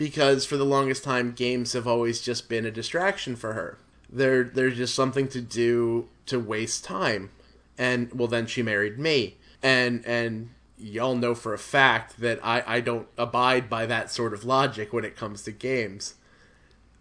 [0.00, 3.76] because for the longest time games have always just been a distraction for her.
[4.08, 7.30] They're they're just something to do to waste time.
[7.80, 9.38] And well then she married me.
[9.62, 14.34] And and y'all know for a fact that I, I don't abide by that sort
[14.34, 16.14] of logic when it comes to games.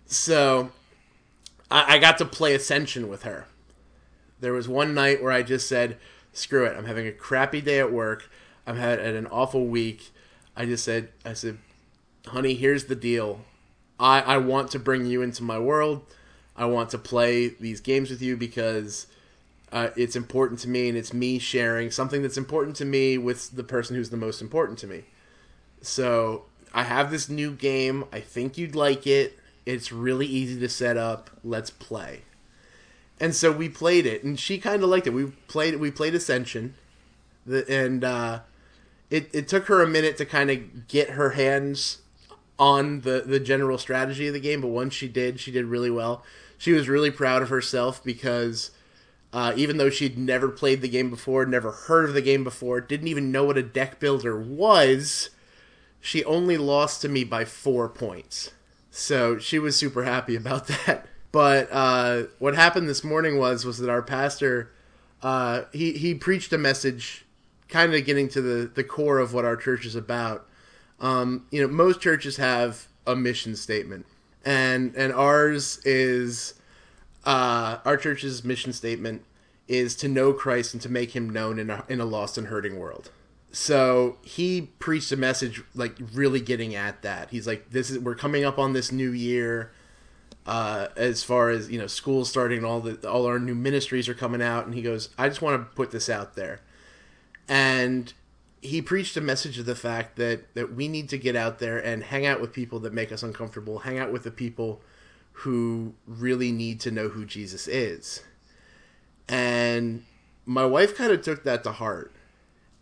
[0.06, 0.72] So
[1.70, 3.46] I, I got to play Ascension with her.
[4.40, 5.98] There was one night where I just said,
[6.32, 8.30] screw it, I'm having a crappy day at work.
[8.66, 10.12] I'm had an awful week.
[10.56, 11.58] I just said I said
[12.28, 13.42] honey, here's the deal.
[14.00, 16.06] I, I want to bring you into my world.
[16.56, 19.08] I want to play these games with you because
[19.72, 23.56] uh, it's important to me and it's me sharing something that's important to me with
[23.56, 25.04] the person who's the most important to me.
[25.82, 28.06] So I have this new game.
[28.12, 29.38] I think you'd like it.
[29.66, 31.30] It's really easy to set up.
[31.44, 32.22] Let's play.
[33.20, 35.12] And so we played it, and she kind of liked it.
[35.12, 36.76] We played we played Ascension,
[37.46, 38.40] and uh,
[39.10, 41.98] it it took her a minute to kind of get her hands
[42.58, 45.90] on the the general strategy of the game, but once she did, she did really
[45.90, 46.24] well.
[46.58, 48.72] She was really proud of herself because
[49.32, 52.82] uh, even though she'd never played the game before, never heard of the game before,
[52.82, 55.30] didn't even know what a deck builder was,
[56.00, 58.52] she only lost to me by four points.
[58.90, 61.06] So she was super happy about that.
[61.32, 64.72] But uh, what happened this morning was was that our pastor
[65.22, 67.26] uh, he he preached a message,
[67.68, 70.48] kind of getting to the the core of what our church is about.
[71.00, 74.06] Um, you know, most churches have a mission statement,
[74.46, 76.54] and and ours is
[77.26, 79.24] uh, our church's mission statement
[79.68, 82.48] is to know Christ and to make Him known in a, in a lost and
[82.48, 83.12] hurting world.
[83.52, 87.30] So he preached a message like really getting at that.
[87.32, 89.72] He's like, "This is we're coming up on this new year."
[90.46, 94.08] Uh, as far as you know, school's starting, and all the all our new ministries
[94.08, 96.62] are coming out, and he goes, "I just want to put this out there,"
[97.48, 98.14] and
[98.62, 101.78] he preached a message of the fact that that we need to get out there
[101.80, 104.82] and hang out with people that make us uncomfortable, hang out with the people
[105.40, 108.24] who really need to know who Jesus is.
[109.28, 110.04] And
[110.46, 112.12] my wife kind of took that to heart.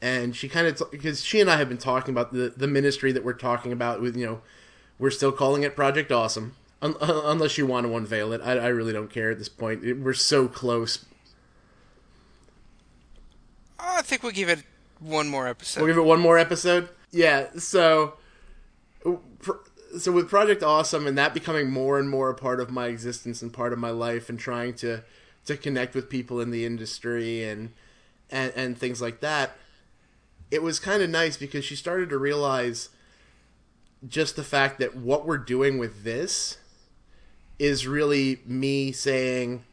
[0.01, 3.11] And she kind of because she and I have been talking about the the ministry
[3.11, 4.41] that we're talking about with you know
[4.99, 8.41] we're still calling it Project Awesome un- unless you want to unveil it.
[8.43, 9.83] I, I really don't care at this point.
[9.83, 11.05] It, we're so close.
[13.79, 14.63] I think we'll give it
[14.99, 15.81] one more episode.
[15.81, 16.89] We'll give it one more episode.
[17.11, 17.47] Yeah.
[17.57, 18.13] So,
[19.05, 19.13] uh,
[19.97, 23.41] so with Project Awesome and that becoming more and more a part of my existence
[23.41, 25.03] and part of my life, and trying to
[25.45, 27.73] to connect with people in the industry and
[28.29, 29.51] and and things like that,
[30.51, 32.89] it was kind of nice because she started to realize
[34.07, 36.57] just the fact that what we're doing with this
[37.57, 39.63] is really me saying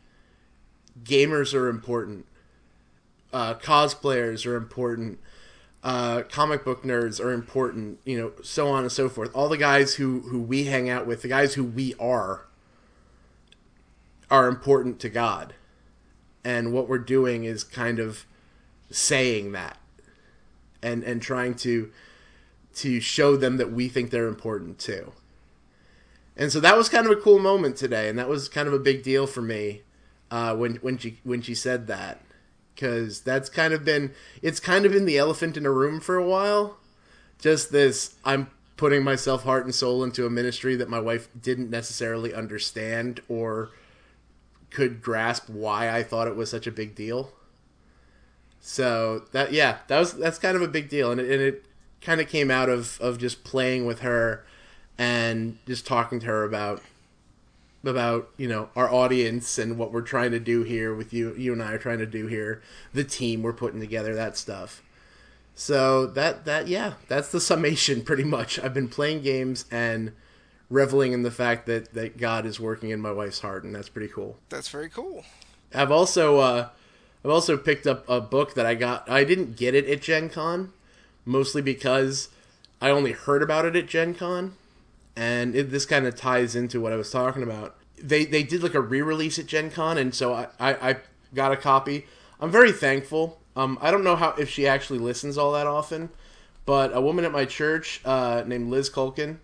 [1.02, 2.24] gamers are important
[3.32, 5.18] uh, cosplayers are important
[5.84, 9.30] uh, comic book nerds are important you know so on and so forth.
[9.34, 12.46] All the guys who who we hang out with the guys who we are
[14.30, 15.54] are important to god.
[16.42, 18.26] And what we're doing is kind of
[18.90, 19.78] saying that
[20.82, 21.90] and and trying to
[22.76, 25.12] to show them that we think they're important too.
[26.36, 28.74] And so that was kind of a cool moment today, and that was kind of
[28.74, 29.82] a big deal for me
[30.30, 32.20] uh, when when she when she said that,
[32.74, 36.16] because that's kind of been it's kind of been the elephant in a room for
[36.16, 36.76] a while.
[37.38, 41.70] Just this, I'm putting myself heart and soul into a ministry that my wife didn't
[41.70, 43.70] necessarily understand or
[44.70, 47.32] could grasp why I thought it was such a big deal.
[48.60, 51.66] So that yeah, that was that's kind of a big deal, and it, and it
[52.00, 54.44] kind of came out of of just playing with her
[54.98, 56.82] and just talking to her about
[57.86, 61.52] about you know our audience and what we're trying to do here with you you
[61.52, 64.82] and I are trying to do here the team we're putting together that stuff.
[65.54, 68.58] So that that yeah that's the summation pretty much.
[68.58, 70.12] I've been playing games and
[70.70, 73.88] reveling in the fact that that God is working in my wife's heart and that's
[73.88, 74.38] pretty cool.
[74.48, 75.24] That's very cool.
[75.74, 76.68] I've also uh
[77.24, 79.08] I've also picked up a book that I got.
[79.08, 80.72] I didn't get it at Gen Con
[81.24, 82.28] mostly because
[82.80, 84.56] I only heard about it at Gen Con
[85.16, 87.76] and it, this kind of ties into what I was talking about.
[88.02, 90.96] They they did like a re-release at Gen Con, and so I, I, I
[91.34, 92.06] got a copy.
[92.40, 93.40] I'm very thankful.
[93.56, 96.10] Um, I don't know how if she actually listens all that often,
[96.66, 99.38] but a woman at my church uh, named Liz Culkin,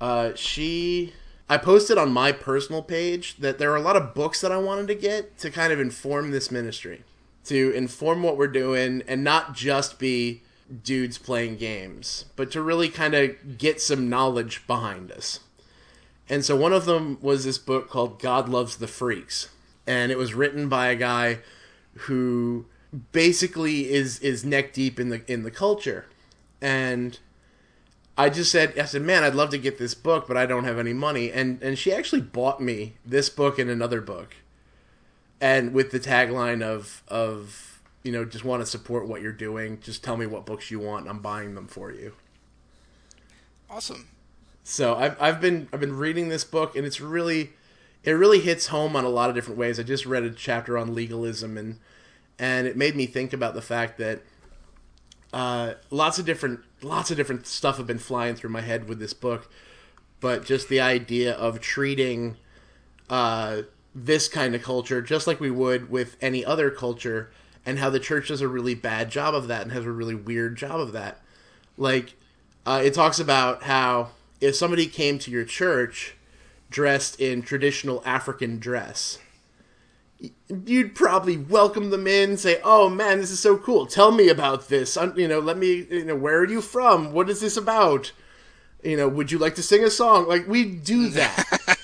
[0.00, 1.12] uh, she
[1.48, 4.56] I posted on my personal page that there are a lot of books that I
[4.56, 7.02] wanted to get to kind of inform this ministry,
[7.46, 10.42] to inform what we're doing, and not just be
[10.82, 15.40] dudes playing games, but to really kind of get some knowledge behind us.
[16.28, 19.48] And so one of them was this book called God Loves the Freaks.
[19.86, 21.38] And it was written by a guy
[22.06, 22.66] who
[23.12, 26.06] basically is is neck deep in the in the culture.
[26.60, 27.18] And
[28.16, 30.64] I just said I said, "Man, I'd love to get this book, but I don't
[30.64, 34.36] have any money." And and she actually bought me this book and another book.
[35.40, 37.69] And with the tagline of of
[38.02, 39.80] you know, just want to support what you're doing.
[39.80, 41.08] Just tell me what books you want.
[41.08, 42.14] I'm buying them for you.
[43.68, 44.08] Awesome.
[44.64, 47.50] So I've I've been I've been reading this book and it's really
[48.02, 49.78] it really hits home on a lot of different ways.
[49.78, 51.78] I just read a chapter on legalism and
[52.38, 54.22] and it made me think about the fact that
[55.32, 58.98] uh, lots of different lots of different stuff have been flying through my head with
[58.98, 59.50] this book,
[60.20, 62.36] but just the idea of treating
[63.08, 63.62] uh,
[63.94, 67.30] this kind of culture just like we would with any other culture
[67.64, 70.14] and how the church does a really bad job of that and has a really
[70.14, 71.20] weird job of that.
[71.76, 72.14] Like,
[72.66, 76.14] uh, it talks about how if somebody came to your church
[76.70, 79.18] dressed in traditional African dress,
[80.66, 83.86] you'd probably welcome them in, say, "Oh man, this is so cool.
[83.86, 84.96] Tell me about this.
[85.16, 85.86] You know, let me.
[85.90, 87.12] You know, where are you from?
[87.12, 88.12] What is this about?
[88.82, 90.28] You know, would you like to sing a song?
[90.28, 91.76] Like we do that."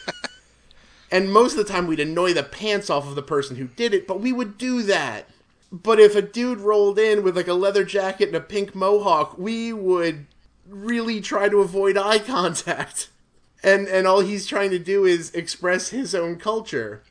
[1.11, 3.95] and most of the time, we'd annoy the pants off of the person who did
[3.95, 5.29] it, but we would do that.
[5.73, 9.37] But if a dude rolled in with like a leather jacket and a pink mohawk,
[9.37, 10.27] we would
[10.69, 13.11] really try to avoid eye contact.
[13.63, 17.03] And and all he's trying to do is express his own culture.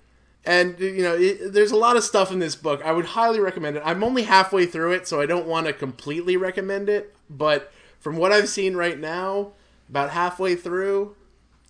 [0.46, 2.82] And you know, it, there's a lot of stuff in this book.
[2.86, 3.84] I would highly recommend it.
[3.84, 8.16] I'm only halfway through it, so I don't want to completely recommend it, but from
[8.16, 9.54] what I've seen right now,
[9.90, 11.16] about halfway through,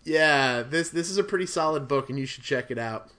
[0.04, 3.10] yeah, this this is a pretty solid book and you should check it out.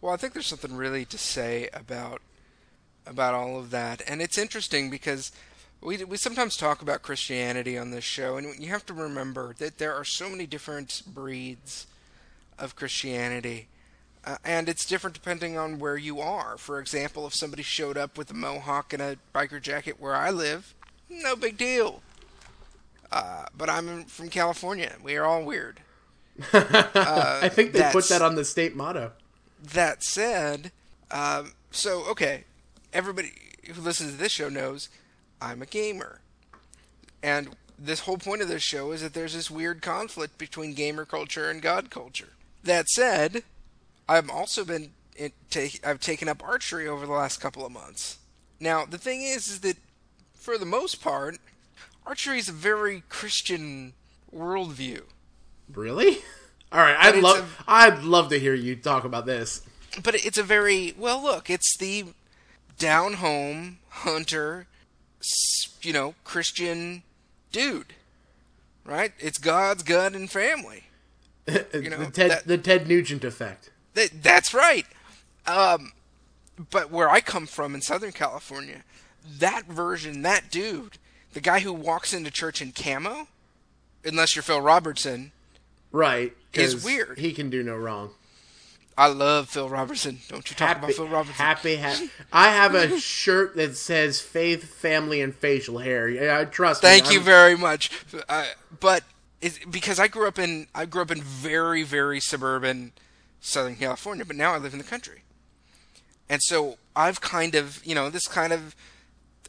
[0.00, 2.20] Well, I think there's something really to say about
[3.06, 4.02] about all of that.
[4.06, 5.32] And it's interesting because
[5.80, 9.78] we we sometimes talk about Christianity on this show, and you have to remember that
[9.78, 11.86] there are so many different breeds
[12.58, 13.68] of Christianity.
[14.24, 16.56] Uh, and it's different depending on where you are.
[16.56, 20.30] For example, if somebody showed up with a mohawk and a biker jacket where I
[20.30, 20.74] live,
[21.10, 22.02] no big deal.
[23.10, 24.92] Uh, but I'm from California.
[25.02, 25.80] We are all weird.
[26.52, 29.12] Uh, I think they put that on the state motto.
[29.60, 30.70] That said,
[31.10, 32.44] um, so okay,
[32.92, 33.32] everybody
[33.72, 34.88] who listens to this show knows
[35.40, 36.20] I'm a gamer.
[37.22, 41.04] And this whole point of this show is that there's this weird conflict between gamer
[41.04, 42.30] culture and God culture.
[42.62, 43.42] That said,
[44.08, 44.90] I've also been
[45.50, 48.18] take, I've taken up archery over the last couple of months.
[48.60, 49.76] Now, the thing is is that
[50.34, 51.38] for the most part,
[52.06, 53.94] archery is a very Christian
[54.34, 55.02] worldview.
[55.72, 56.18] Really?
[56.72, 59.62] All right, I'd love a, I'd love to hear you talk about this.
[60.02, 61.22] But it's a very well.
[61.22, 62.06] Look, it's the
[62.82, 64.66] down home hunter,
[65.82, 67.04] you know, Christian
[67.52, 67.94] dude,
[68.84, 69.12] right?
[69.20, 70.84] It's God's gun and family.
[71.74, 73.70] You know, the Ted that, the Ted Nugent effect.
[73.94, 74.86] That, that's right.
[75.44, 75.90] Um,
[76.70, 78.82] but where I come from in Southern California,
[79.38, 80.98] that version, that dude,
[81.32, 83.26] the guy who walks into church in camo,
[84.04, 85.32] unless you're Phil Robertson,
[85.90, 87.18] right, is weird.
[87.18, 88.10] He can do no wrong.
[88.96, 90.18] I love Phil Robertson.
[90.28, 91.34] Don't you talk happy, about Phil Robertson?
[91.34, 92.10] happy, happy.
[92.32, 97.06] I have a shirt that says "Faith, Family, and Facial Hair." Yeah, I trust Thank
[97.08, 97.12] me.
[97.14, 97.90] you I'm- very much.
[98.28, 98.46] Uh,
[98.80, 99.04] but
[99.40, 102.92] it, because I grew up in I grew up in very very suburban
[103.40, 105.22] Southern California, but now I live in the country,
[106.28, 108.76] and so I've kind of you know this kind of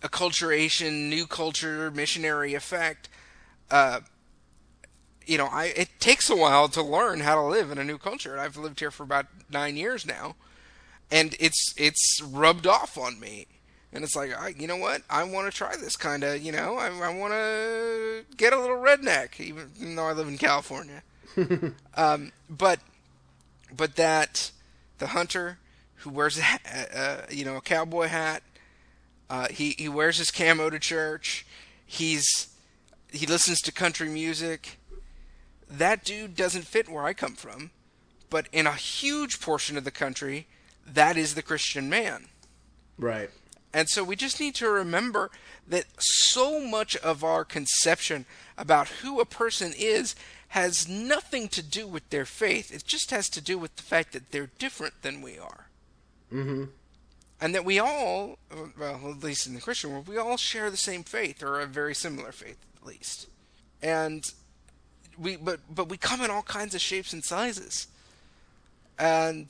[0.02, 3.10] acculturation, new culture, missionary effect.
[3.72, 4.02] Uh,
[5.26, 7.98] you know, I it takes a while to learn how to live in a new
[7.98, 8.38] culture.
[8.38, 10.36] I've lived here for about nine years now,
[11.12, 13.48] and it's it's rubbed off on me.
[13.94, 15.04] And it's like, I, you know what?
[15.08, 18.60] I want to try this kind of, you know, I, I want to get a
[18.60, 21.04] little redneck, even, though I live in California.
[21.96, 22.80] um, but,
[23.76, 24.50] but that
[24.98, 25.60] the hunter
[25.98, 28.42] who wears a, uh, you know, a cowboy hat,
[29.30, 31.46] uh, he he wears his camo to church.
[31.86, 32.50] He's
[33.12, 34.78] he listens to country music.
[35.74, 37.72] That dude doesn't fit where I come from,
[38.30, 40.46] but in a huge portion of the country,
[40.86, 42.28] that is the Christian man.
[43.00, 43.32] Right.
[43.74, 45.32] And so we just need to remember
[45.68, 50.16] that so much of our conception about who a person is
[50.50, 52.72] has nothing to do with their faith.
[52.72, 55.70] It just has to do with the fact that they're different than we are.
[56.32, 56.66] Mm-hmm.
[57.42, 58.38] And that we all,
[58.78, 61.66] well, at least in the Christian world, we all share the same faith or a
[61.66, 63.28] very similar faith, at least.
[63.82, 64.24] And
[65.18, 67.88] we, but, but we come in all kinds of shapes and sizes.
[68.98, 69.50] And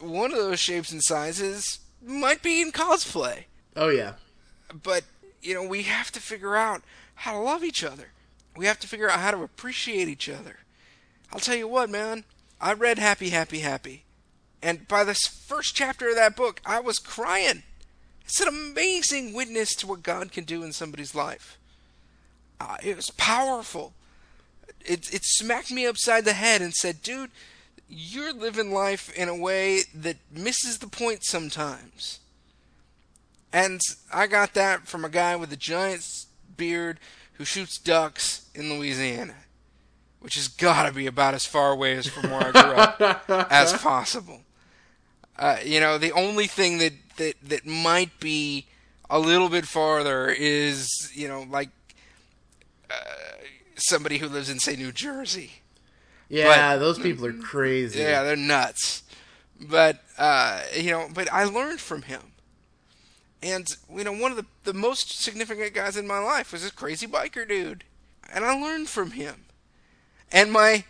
[0.00, 3.44] one of those shapes and sizes might be in cosplay.
[3.74, 4.14] Oh yeah.
[4.82, 5.04] but
[5.42, 6.82] you know we have to figure out
[7.14, 8.08] how to love each other.
[8.56, 10.58] We have to figure out how to appreciate each other.
[11.32, 12.24] I'll tell you what man.
[12.60, 14.04] I read happy happy happy.
[14.62, 17.64] And by the first chapter of that book i was crying.
[18.24, 21.58] It's an amazing witness to what god can do in somebody's life.
[22.58, 23.92] Uh, it was powerful
[24.88, 27.30] it, it smacked me upside the head and said dude
[27.88, 32.20] you're living life in a way that misses the point sometimes
[33.52, 33.80] and
[34.12, 36.04] I got that from a guy with a giant
[36.56, 36.98] beard
[37.34, 39.34] who shoots ducks in Louisiana,
[40.20, 43.30] which has got to be about as far away as from where I grew up
[43.50, 44.40] as possible.
[45.38, 48.66] Uh, you know, the only thing that, that, that might be
[49.08, 51.70] a little bit farther is, you know, like
[52.90, 52.94] uh,
[53.76, 55.52] somebody who lives in, say, New Jersey.
[56.28, 58.00] Yeah, those people are crazy.
[58.00, 59.04] Yeah, they're nuts.
[59.60, 62.32] But uh, you know, but I learned from him.
[63.42, 66.72] And you know, one of the the most significant guys in my life was this
[66.72, 67.84] crazy biker dude,
[68.32, 69.44] and I learned from him.
[70.32, 70.84] And my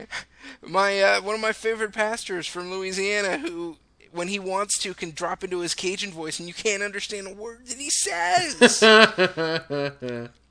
[0.63, 3.77] my uh, one of my favorite pastors from Louisiana, who
[4.11, 7.35] when he wants to can drop into his Cajun voice, and you can't understand a
[7.35, 8.81] word that he says.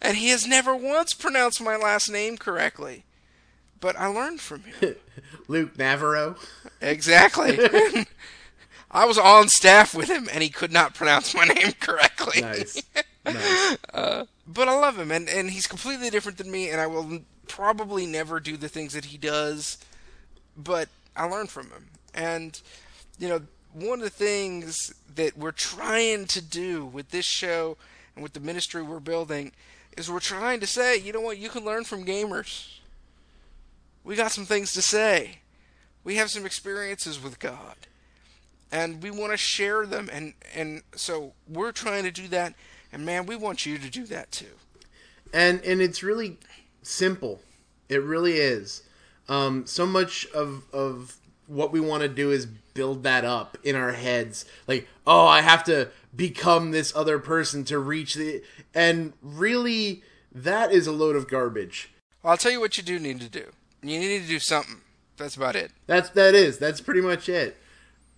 [0.00, 3.04] and he has never once pronounced my last name correctly.
[3.80, 4.96] But I learned from him.
[5.48, 6.36] Luke Navarro.
[6.80, 7.58] Exactly.
[8.90, 12.40] I was on staff with him, and he could not pronounce my name correctly.
[12.40, 12.82] Nice.
[13.24, 13.76] nice.
[13.92, 17.20] Uh, but I love him, and, and he's completely different than me, and I will
[17.46, 19.78] probably never do the things that he does.
[20.56, 22.60] But I learned from him, and
[23.18, 23.42] you know,
[23.74, 27.76] one of the things that we're trying to do with this show
[28.14, 29.52] and with the ministry we're building
[29.98, 32.78] is we're trying to say, you know what, you can learn from gamers.
[34.04, 35.40] We got some things to say.
[36.04, 37.74] We have some experiences with God.
[38.70, 42.54] And we want to share them and and so we're trying to do that
[42.92, 44.54] and man, we want you to do that too.
[45.32, 46.38] and and it's really
[46.82, 47.40] simple.
[47.88, 48.82] It really is.
[49.28, 53.74] Um, so much of of what we want to do is build that up in
[53.74, 54.44] our heads.
[54.66, 58.42] Like, oh, I have to become this other person to reach the.
[58.74, 60.02] And really,
[60.32, 61.90] that is a load of garbage.
[62.22, 63.46] Well, I'll tell you what you do need to do.
[63.82, 64.80] You need to do something.
[65.16, 65.72] That's about it.
[65.86, 66.58] That's that is.
[66.58, 67.56] That's pretty much it.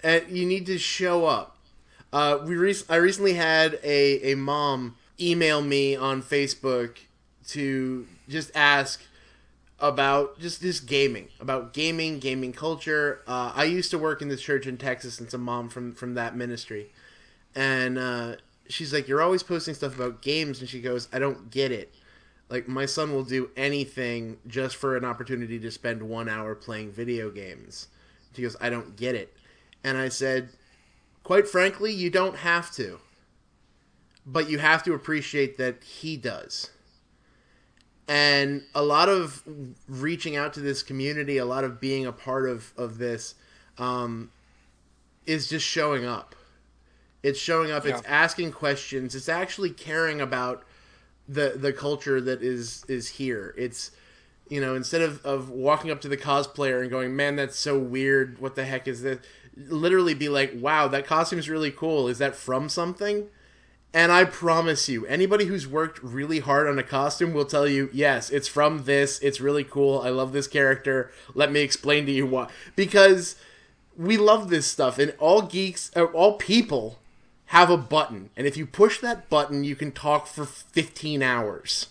[0.02, 1.56] And you need to show up.
[2.12, 6.96] Uh, we rec- I recently had a, a mom email me on Facebook
[7.48, 9.02] to just ask
[9.78, 13.20] about just this gaming, about gaming, gaming culture.
[13.26, 16.14] Uh, I used to work in this church in Texas, and a mom from from
[16.14, 16.90] that ministry,
[17.54, 18.36] and uh,
[18.68, 21.94] she's like, "You're always posting stuff about games," and she goes, "I don't get it."
[22.48, 26.92] Like my son will do anything just for an opportunity to spend one hour playing
[26.92, 27.88] video games.
[28.34, 29.36] She goes, "I don't get it,"
[29.84, 30.50] and I said,
[31.22, 33.00] "Quite frankly, you don't have to,
[34.26, 36.70] but you have to appreciate that he does."
[38.10, 39.44] and a lot of
[39.86, 43.36] reaching out to this community, a lot of being a part of of this,
[43.78, 44.32] um,
[45.26, 46.34] is just showing up.
[47.22, 47.84] It's showing up.
[47.86, 49.14] It's asking questions.
[49.14, 50.64] It's actually caring about
[51.28, 53.54] the the culture that is is here.
[53.56, 53.90] It's
[54.48, 57.78] You know, instead of, of walking up to the cosplayer and going, "Man, that's so
[57.78, 58.38] weird.
[58.40, 59.18] What the heck is this?"
[59.56, 62.08] Literally, be like, "Wow, that costume's really cool.
[62.08, 63.28] Is that from something?"
[63.92, 67.90] And I promise you, anybody who's worked really hard on a costume will tell you,
[67.92, 69.18] yes, it's from this.
[69.18, 70.00] It's really cool.
[70.00, 71.10] I love this character.
[71.34, 72.48] Let me explain to you why.
[72.76, 73.34] Because
[73.96, 77.00] we love this stuff, and all geeks, uh, all people
[77.50, 78.30] have a button.
[78.36, 81.88] And if you push that button, you can talk for 15 hours,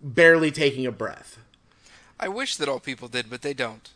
[0.00, 1.38] barely taking a breath.
[2.20, 3.90] I wish that all people did, but they don't.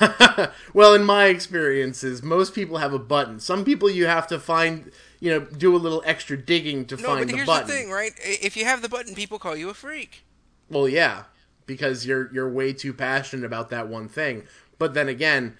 [0.74, 3.38] well, in my experiences, most people have a button.
[3.38, 4.90] Some people you have to find,
[5.20, 7.90] you know, do a little extra digging to No, find but the here's the thing,
[7.90, 8.12] right?
[8.18, 10.24] If you have the button, people call you a freak.
[10.68, 11.24] Well, yeah,
[11.66, 14.44] because you're you're way too passionate about that one thing.
[14.78, 15.56] But then again,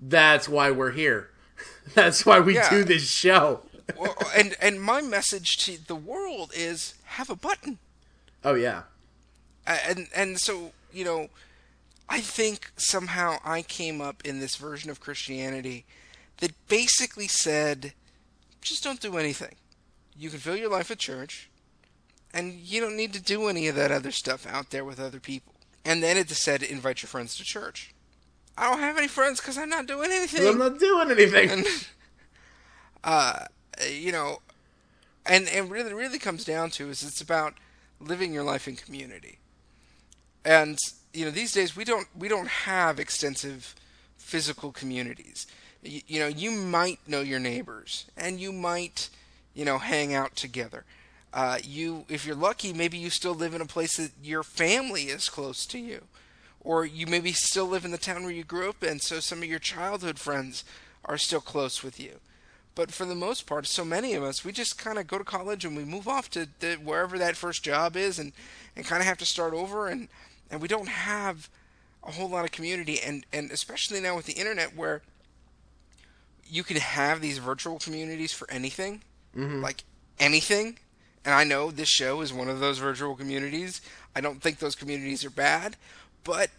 [0.00, 1.30] that's why we're here.
[1.94, 2.70] That's why we Yeah.
[2.70, 3.62] do this show.
[3.98, 7.78] Well, and and my message to the world is have a button.
[8.44, 8.82] Oh yeah.
[9.66, 11.28] And and so you know
[12.08, 15.84] i think somehow i came up in this version of christianity
[16.38, 17.92] that basically said
[18.60, 19.56] just don't do anything
[20.16, 21.50] you can fill your life at church
[22.34, 25.20] and you don't need to do any of that other stuff out there with other
[25.20, 27.94] people and then it just said invite your friends to church
[28.56, 31.50] i don't have any friends because i'm not doing anything I'm not doing anything.
[31.50, 31.66] and
[33.04, 33.46] uh
[33.90, 34.40] you know
[35.26, 37.54] and and really really comes down to is it's about
[38.00, 39.38] living your life in community.
[40.44, 40.78] And
[41.12, 43.74] you know these days we don't we don't have extensive
[44.16, 45.46] physical communities.
[45.82, 49.08] You, you know you might know your neighbors and you might
[49.54, 50.84] you know hang out together.
[51.32, 55.04] Uh, you if you're lucky maybe you still live in a place that your family
[55.04, 56.02] is close to you.
[56.64, 59.38] Or you maybe still live in the town where you grew up in so some
[59.38, 60.62] of your childhood friends
[61.04, 62.20] are still close with you
[62.74, 65.24] but for the most part so many of us we just kind of go to
[65.24, 68.32] college and we move off to, to wherever that first job is and
[68.76, 70.08] and kind of have to start over and
[70.50, 71.48] and we don't have
[72.04, 75.02] a whole lot of community and and especially now with the internet where
[76.46, 79.02] you can have these virtual communities for anything
[79.36, 79.62] mm-hmm.
[79.62, 79.84] like
[80.18, 80.78] anything.
[81.24, 83.80] And i know this show is one of those virtual communities.
[84.14, 85.76] I don't think those communities are bad
[86.24, 86.50] but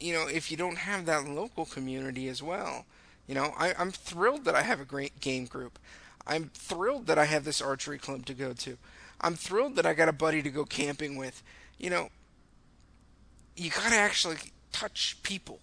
[0.00, 2.84] you know if you don't have that local community as well
[3.28, 5.78] you know I, i'm thrilled that i have a great game group
[6.26, 8.76] i'm thrilled that i have this archery club to go to
[9.20, 11.42] i'm thrilled that i got a buddy to go camping with
[11.78, 12.08] you know
[13.58, 14.36] you got to actually
[14.72, 15.60] touch people.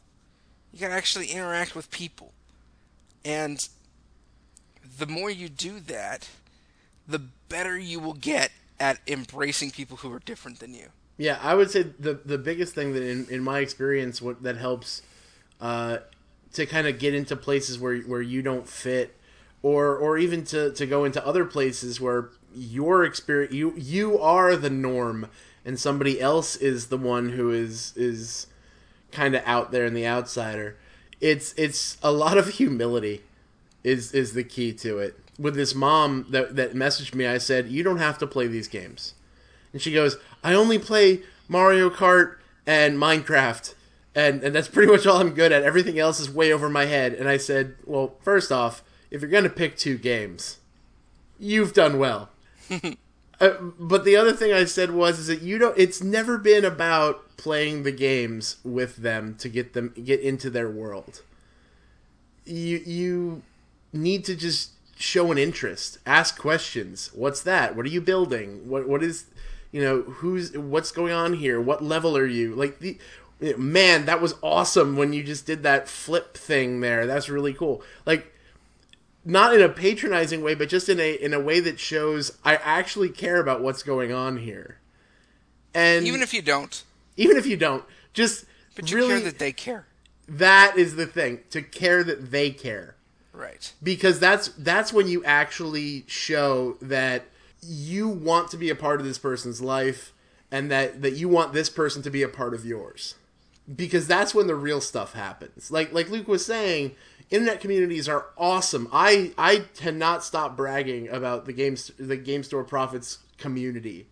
[0.72, 2.34] You got to actually interact with people.
[3.24, 3.68] And
[4.98, 6.30] the more you do that,
[7.08, 10.88] the better you will get at embracing people who are different than you.
[11.18, 14.58] Yeah, I would say the the biggest thing that in, in my experience what that
[14.58, 15.02] helps
[15.62, 16.00] uh,
[16.56, 19.16] to kind of get into places where where you don't fit
[19.62, 24.56] or or even to, to go into other places where your experience you you are
[24.56, 25.30] the norm
[25.64, 28.48] and somebody else is the one who is is
[29.12, 30.78] kind of out there and the outsider.
[31.22, 33.24] It's it's a lot of humility
[33.84, 35.20] is is the key to it.
[35.38, 38.68] With this mom that that messaged me, I said, "You don't have to play these
[38.68, 39.14] games."
[39.76, 43.75] And she goes, I only play Mario Kart and Minecraft.
[44.16, 45.64] And, and that's pretty much all I'm good at.
[45.64, 47.14] Everything else is way over my head.
[47.14, 50.60] And I said, Well, first off, if you're going to pick two games,
[51.38, 52.30] you've done well.
[53.40, 56.66] uh, but the other thing I said was is that you don't it's never been
[56.66, 61.22] about playing the games with them to get them get into their world.
[62.46, 63.42] You you
[63.94, 67.12] need to just show an interest, ask questions.
[67.14, 67.76] What's that?
[67.76, 68.68] What are you building?
[68.68, 69.26] What what is
[69.72, 71.60] you know, who's what's going on here?
[71.60, 72.56] What level are you?
[72.56, 72.98] Like the
[73.58, 77.06] man, that was awesome when you just did that flip thing there.
[77.06, 77.82] That's really cool.
[78.06, 78.32] Like
[79.24, 82.56] not in a patronizing way, but just in a in a way that shows I
[82.58, 84.78] actually care about what's going on here.
[85.74, 86.84] And Even if you don't,
[87.18, 87.84] even if you don't,
[88.14, 89.86] just but you really care that they care.
[90.28, 92.96] that is the thing to care that they care
[93.34, 93.74] Right.
[93.84, 97.26] because that's that's when you actually show that
[97.62, 100.14] you want to be a part of this person's life
[100.52, 103.16] and that that you want this person to be a part of yours
[103.74, 106.92] because that's when the real stuff happens like like luke was saying
[107.30, 112.64] internet communities are awesome i i cannot stop bragging about the games the game store
[112.64, 114.08] prophets community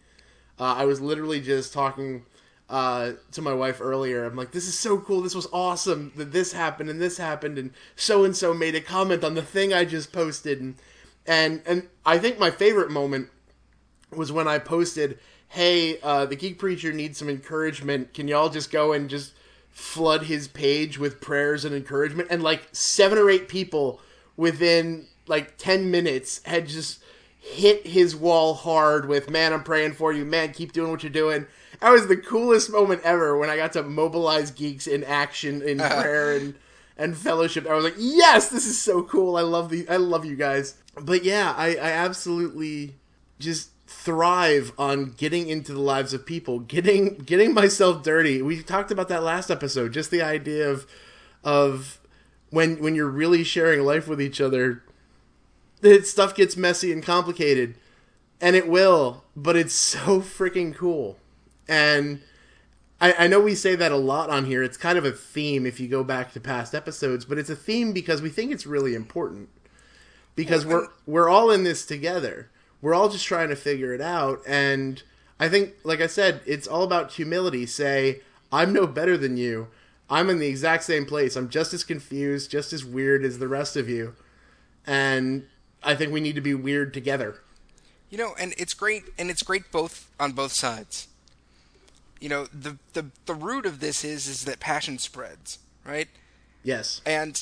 [0.60, 2.26] uh, i was literally just talking
[2.70, 4.26] uh, to my wife earlier.
[4.26, 5.22] I'm like, this is so cool.
[5.22, 8.82] This was awesome that this happened and this happened, and so and so made a
[8.82, 10.76] comment on the thing I just posted, and
[11.28, 13.30] and and I think my favorite moment
[14.12, 18.14] was when I posted, "Hey, uh, the Geek Preacher needs some encouragement.
[18.14, 19.34] Can y'all just go and just
[19.74, 24.00] flood his page with prayers and encouragement?" And like seven or eight people
[24.38, 27.04] within like ten minutes had just
[27.40, 30.24] hit his wall hard with, "Man, I'm praying for you.
[30.24, 31.48] Man, keep doing what you're doing."
[31.84, 35.78] that was the coolest moment ever when I got to mobilize geeks in action in
[35.80, 36.56] prayer and
[36.98, 37.68] and fellowship.
[37.68, 39.36] I was like, yes, this is so cool.
[39.36, 40.76] I love the I love you guys.
[40.96, 42.96] But yeah, I, I absolutely
[43.38, 48.42] just thrive on getting into the lives of people, getting getting myself dirty.
[48.42, 50.86] We talked about that last episode, just the idea of
[51.44, 52.00] of
[52.50, 54.84] when when you're really sharing life with each other,
[55.82, 57.76] that stuff gets messy and complicated.
[58.42, 61.18] And it will, but it's so freaking cool.
[61.68, 62.22] And
[63.00, 64.62] I, I know we say that a lot on here.
[64.64, 67.56] It's kind of a theme if you go back to past episodes, but it's a
[67.56, 69.48] theme because we think it's really important.
[70.36, 72.50] Because we're we're all in this together.
[72.84, 74.42] We're all just trying to figure it out.
[74.46, 75.02] And
[75.40, 77.66] I think, like I said, it's all about humility.
[77.66, 78.20] Say,
[78.52, 79.70] I'm no better than you.
[80.10, 81.38] I'm in the exact same place.
[81.38, 84.16] I'm just as confused, just as weird as the rest of you.
[84.86, 85.48] And
[85.82, 87.40] I think we need to be weird together.
[88.10, 91.08] You know, and it's great, and it's great both on both sides.
[92.20, 96.10] You know, the the the root of this is is that passion spreads, right?
[96.64, 97.00] Yes.
[97.06, 97.42] And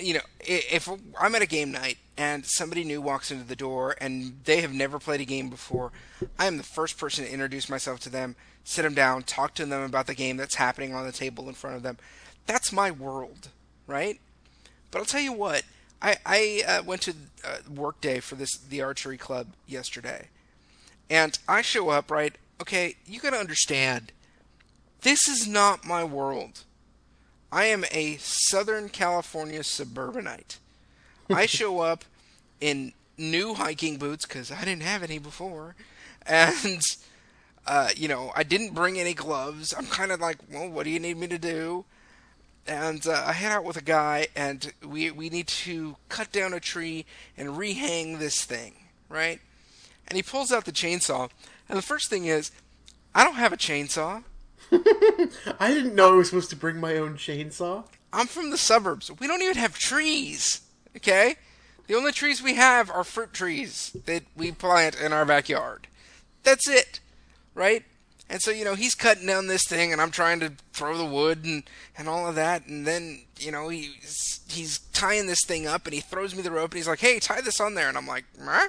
[0.00, 0.88] you know, if
[1.20, 4.72] I'm at a game night and somebody new walks into the door and they have
[4.72, 5.92] never played a game before,
[6.38, 9.66] I am the first person to introduce myself to them, sit them down, talk to
[9.66, 11.98] them about the game that's happening on the table in front of them.
[12.46, 13.48] That's my world,
[13.86, 14.20] right?
[14.90, 15.64] But I'll tell you what,
[16.00, 20.28] I, I uh, went to uh, work day for this the archery club yesterday,
[21.08, 22.36] and I show up right.
[22.60, 24.12] Okay, you got to understand,
[25.00, 26.64] this is not my world.
[27.50, 30.58] I am a Southern California suburbanite.
[31.30, 32.04] I show up
[32.60, 35.74] in new hiking boots because I didn't have any before,
[36.26, 36.82] and
[37.66, 39.74] uh, you know I didn't bring any gloves.
[39.76, 41.84] I'm kind of like, well, what do you need me to do?
[42.66, 46.54] and uh, I head out with a guy, and we we need to cut down
[46.54, 47.04] a tree
[47.36, 48.74] and rehang this thing,
[49.08, 49.40] right?
[50.08, 51.30] And he pulls out the chainsaw,
[51.68, 52.50] and the first thing is,
[53.14, 54.22] I don't have a chainsaw.
[54.72, 57.84] I didn't know I was supposed to bring my own chainsaw.
[58.12, 59.10] I'm from the suburbs.
[59.18, 60.60] We don't even have trees.
[60.96, 61.36] Okay,
[61.86, 65.86] the only trees we have are fruit trees that we plant in our backyard.
[66.42, 67.00] That's it,
[67.54, 67.84] right?
[68.28, 71.04] And so, you know, he's cutting down this thing and I'm trying to throw the
[71.04, 71.62] wood and,
[71.96, 72.66] and all of that.
[72.66, 76.50] And then, you know, he's, he's tying this thing up and he throws me the
[76.50, 77.88] rope and he's like, hey, tie this on there.
[77.88, 78.68] And I'm like, huh?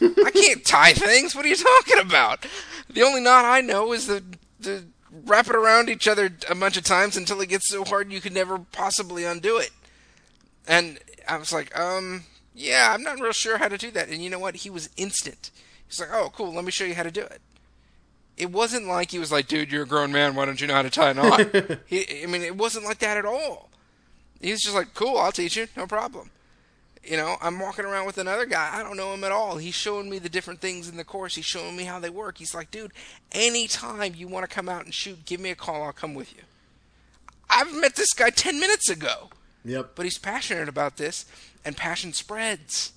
[0.00, 1.36] I can't tie things.
[1.36, 2.46] What are you talking about?
[2.88, 4.22] The only knot I know is the,
[4.58, 4.84] the
[5.26, 8.22] wrap it around each other a bunch of times until it gets so hard you
[8.22, 9.70] could never possibly undo it.
[10.66, 10.98] And
[11.28, 14.08] I was like, um, yeah, I'm not real sure how to do that.
[14.08, 14.56] And you know what?
[14.56, 15.50] He was instant.
[15.86, 16.52] He's like, oh, cool.
[16.52, 17.40] Let me show you how to do it
[18.36, 20.34] it wasn't like he was like, dude, you're a grown man.
[20.34, 21.54] Why don't you know how to tie a knot?
[21.86, 23.70] he, I mean, it wasn't like that at all.
[24.40, 26.30] He was just like, cool, I'll teach you, no problem.
[27.04, 28.70] You know, I'm walking around with another guy.
[28.72, 29.56] I don't know him at all.
[29.56, 31.34] He's showing me the different things in the course.
[31.34, 32.38] He's showing me how they work.
[32.38, 32.92] He's like, dude,
[33.32, 35.82] anytime you want to come out and shoot, give me a call.
[35.82, 36.42] I'll come with you.
[37.50, 39.30] I've met this guy 10 minutes ago.
[39.64, 39.92] Yep.
[39.94, 41.24] But he's passionate about this,
[41.64, 42.92] and passion spreads.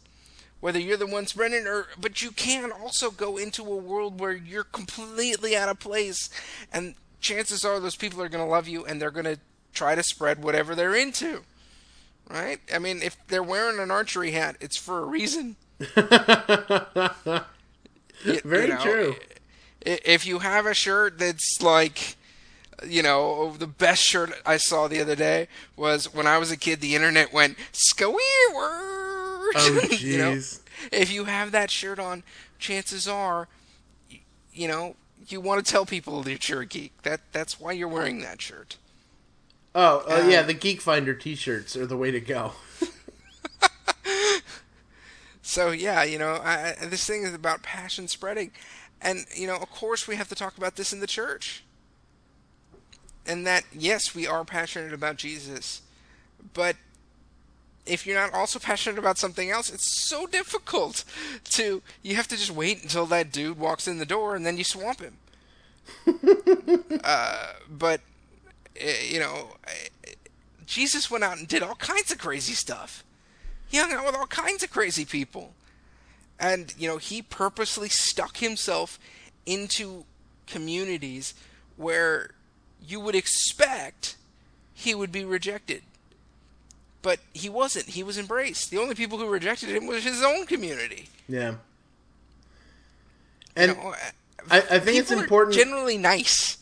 [0.62, 4.32] Whether you're the one spreading or but you can also go into a world where
[4.32, 6.30] you're completely out of place
[6.74, 9.38] and chances are those people are going to love you and they're going to
[9.74, 11.44] try to spread whatever they're into
[12.30, 12.60] right?
[12.74, 15.56] I mean if they're wearing an archery hat it's for a reason.
[18.24, 19.16] Very you know, true.
[19.82, 22.16] if you have a shirt that's like
[22.88, 26.58] you know, the best shirt I saw the other day was when I was a
[26.58, 26.82] kid.
[26.82, 28.16] The internet went squeer
[29.54, 30.00] Oh, jeez.
[30.02, 30.40] you know,
[30.92, 32.24] if you have that shirt on,
[32.60, 33.48] chances are,
[34.54, 34.96] you know,
[35.28, 37.02] you want to tell people that you're a geek.
[37.04, 38.78] That that's why you're wearing that shirt.
[39.74, 42.54] Oh, uh, um, yeah, the Geek Finder T-shirts are the way to go.
[45.42, 48.52] so yeah, you know, I, this thing is about passion spreading,
[49.02, 51.64] and you know, of course, we have to talk about this in the church.
[53.28, 55.82] And that yes, we are passionate about Jesus,
[56.54, 56.76] but
[57.86, 61.04] if you're not also passionate about something else, it's so difficult
[61.46, 61.82] to.
[62.02, 64.64] You have to just wait until that dude walks in the door and then you
[64.64, 65.18] swamp him.
[67.04, 68.02] uh, but
[68.76, 70.12] eh, you know, eh,
[70.66, 73.04] Jesus went out and did all kinds of crazy stuff.
[73.68, 75.54] He hung out with all kinds of crazy people,
[76.40, 79.00] and you know, he purposely stuck himself
[79.46, 80.06] into
[80.48, 81.34] communities
[81.78, 82.32] where
[82.88, 84.16] you would expect
[84.74, 85.82] he would be rejected
[87.06, 87.86] but he wasn't.
[87.86, 88.72] He was embraced.
[88.72, 91.08] The only people who rejected him was his own community.
[91.30, 91.54] Yeah.
[93.56, 93.96] And you know, uh,
[94.50, 95.56] I, I think it's important.
[95.56, 96.58] generally nice.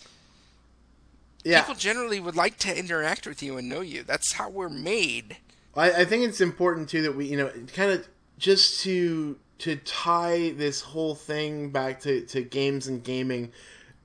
[1.45, 1.61] Yeah.
[1.61, 4.03] People generally would like to interact with you and know you.
[4.03, 5.37] That's how we're made.
[5.77, 8.05] I, I think it's important too that we, you know, kind of
[8.37, 13.53] just to to tie this whole thing back to, to games and gaming.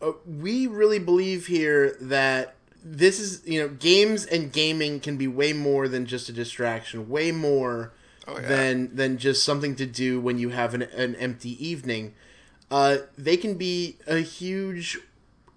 [0.01, 5.27] Uh, we really believe here that this is you know games and gaming can be
[5.27, 7.93] way more than just a distraction, way more
[8.31, 8.47] Oh, yeah.
[8.47, 12.15] than than just something to do when you have an, an empty evening.
[12.71, 14.99] Uh, they can be a huge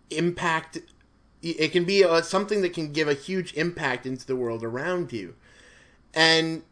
[0.10, 0.78] impact.
[1.42, 5.12] It can be uh something that can give a huge impact into the world around
[5.12, 5.36] you,
[6.14, 6.64] and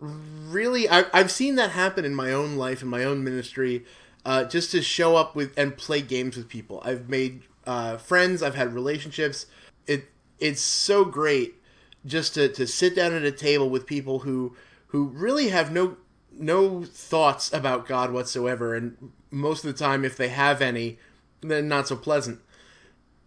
[0.00, 3.84] really, I, I've seen that happen in my own life in my own ministry.
[4.24, 6.80] Uh, just to show up with and play games with people.
[6.84, 8.42] I've made uh, friends.
[8.42, 9.46] I've had relationships.
[9.86, 10.04] It
[10.38, 11.56] it's so great
[12.04, 14.56] just to, to sit down at a table with people who
[14.88, 15.96] who really have no
[16.32, 20.98] no thoughts about God whatsoever, and most of the time, if they have any,
[21.40, 22.40] then not so pleasant.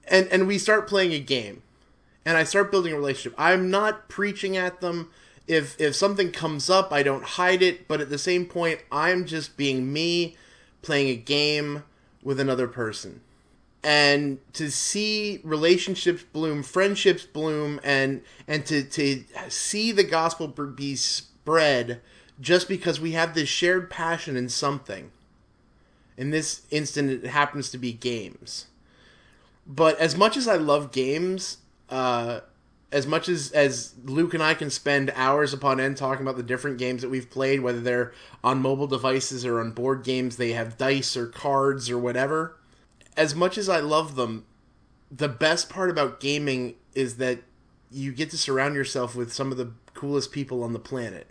[0.07, 1.61] And and we start playing a game,
[2.25, 3.35] and I start building a relationship.
[3.37, 5.11] I'm not preaching at them.
[5.47, 9.25] If if something comes up, I don't hide it, but at the same point, I'm
[9.25, 10.35] just being me,
[10.85, 11.83] playing a game
[12.23, 13.21] with another person
[13.85, 20.95] and to see relationships bloom, friendships bloom, and and to to see the gospel be
[20.95, 22.01] spread
[22.41, 25.11] just because we have this shared passion in something.
[26.17, 28.65] In this instant, it happens to be games.
[29.67, 31.57] But as much as I love games,
[31.89, 32.39] uh,
[32.91, 36.43] as much as as Luke and I can spend hours upon end talking about the
[36.43, 38.13] different games that we've played, whether they're
[38.43, 42.57] on mobile devices or on board games, they have dice or cards or whatever
[43.17, 44.45] as much as I love them,
[45.11, 47.39] the best part about gaming is that
[47.91, 51.27] you get to surround yourself with some of the coolest people on the planet.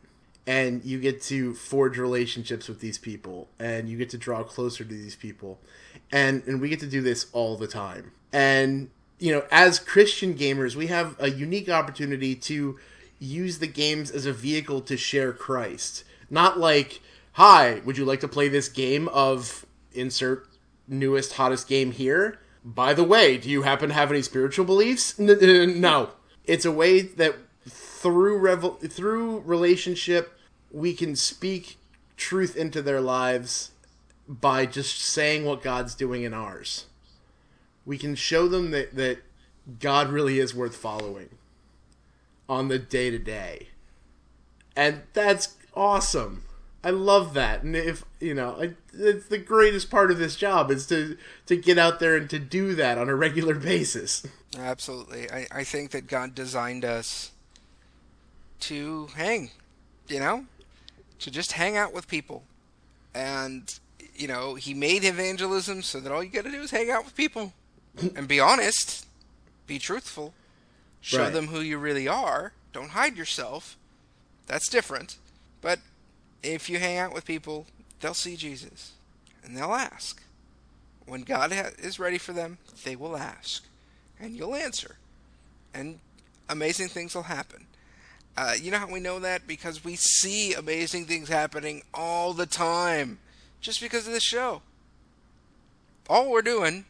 [0.46, 4.84] And you get to forge relationships with these people and you get to draw closer
[4.84, 5.58] to these people.
[6.12, 8.12] And and we get to do this all the time.
[8.30, 8.90] And
[9.24, 12.78] you know, as Christian gamers, we have a unique opportunity to
[13.18, 16.04] use the games as a vehicle to share Christ.
[16.28, 17.00] Not like,
[17.32, 19.64] "Hi, would you like to play this game of
[19.94, 20.48] insert
[20.86, 22.38] newest hottest game here.
[22.64, 25.18] By the way, do you happen to have any spiritual beliefs?
[25.18, 26.10] No.
[26.44, 30.38] It's a way that through revel- through relationship
[30.70, 31.78] we can speak
[32.16, 33.70] truth into their lives
[34.28, 36.86] by just saying what God's doing in ours.
[37.86, 39.18] We can show them that that
[39.80, 41.30] God really is worth following
[42.48, 43.68] on the day to day.
[44.76, 46.44] And that's awesome.
[46.82, 50.86] I love that, and if you know, it's the greatest part of this job is
[50.88, 51.16] to
[51.46, 54.26] to get out there and to do that on a regular basis.
[54.58, 57.32] Absolutely, I I think that God designed us
[58.60, 59.50] to hang,
[60.08, 60.44] you know,
[61.20, 62.42] to just hang out with people,
[63.14, 63.78] and
[64.14, 67.06] you know, He made evangelism so that all you got to do is hang out
[67.06, 67.54] with people
[68.16, 69.06] and be honest,
[69.66, 70.34] be truthful,
[71.00, 71.32] show Right.
[71.32, 72.52] them who you really are.
[72.72, 73.76] Don't hide yourself.
[74.46, 75.16] That's different,
[75.60, 75.78] but
[76.42, 77.66] if you hang out with people,
[78.00, 78.92] they'll see Jesus
[79.42, 80.22] and they'll ask.
[81.06, 83.64] When God ha- is ready for them, they will ask
[84.18, 84.96] and you'll answer.
[85.72, 86.00] And
[86.48, 87.66] amazing things will happen.
[88.36, 89.46] Uh, you know how we know that?
[89.46, 93.18] Because we see amazing things happening all the time
[93.60, 94.60] just because of this show.
[96.08, 96.84] All we're doing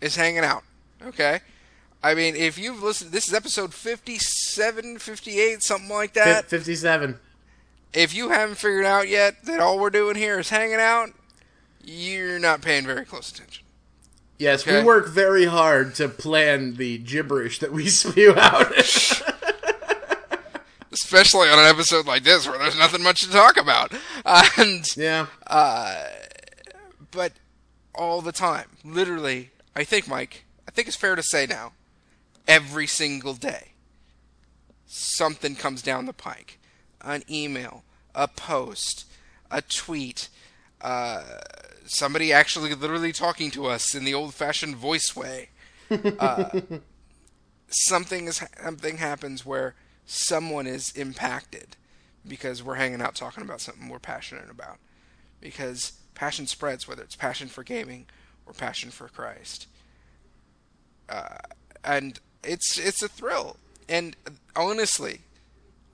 [0.00, 0.62] is hanging out,
[1.02, 1.40] okay?
[2.02, 7.18] I mean, if you've listened, this is episode 57, 58, something like that Fif- Fifty-seven.
[7.92, 11.10] if you haven't figured out yet that all we're doing here is hanging out,
[11.82, 13.64] you're not paying very close attention.
[14.38, 14.80] Yes, Okay.
[14.80, 18.72] we work very hard to plan the gibberish that we spew out.
[20.92, 23.92] Especially on an episode like this where there's nothing much to talk about.
[24.56, 26.04] And yeah, uh,
[27.10, 27.32] but
[27.94, 31.72] all the time, literally, I think Mike, I think it's fair to say now,
[32.48, 33.72] every single day
[34.86, 36.58] something comes down the pike.
[37.02, 39.04] An email, a post,
[39.50, 40.30] a tweet,
[40.80, 41.24] uh,
[41.84, 45.50] somebody actually literally talking to us in the old-fashioned voice way.
[46.18, 46.62] Uh,
[47.68, 51.76] something is something happens where someone is impacted
[52.26, 54.78] because we're hanging out talking about something we're passionate about.
[55.40, 58.06] Because passion spreads, whether it's passion for gaming
[58.46, 59.66] or passion for Christ.
[61.08, 61.38] Uh,
[61.84, 63.56] and it's it's a thrill.
[63.88, 64.16] And
[64.54, 65.20] honestly,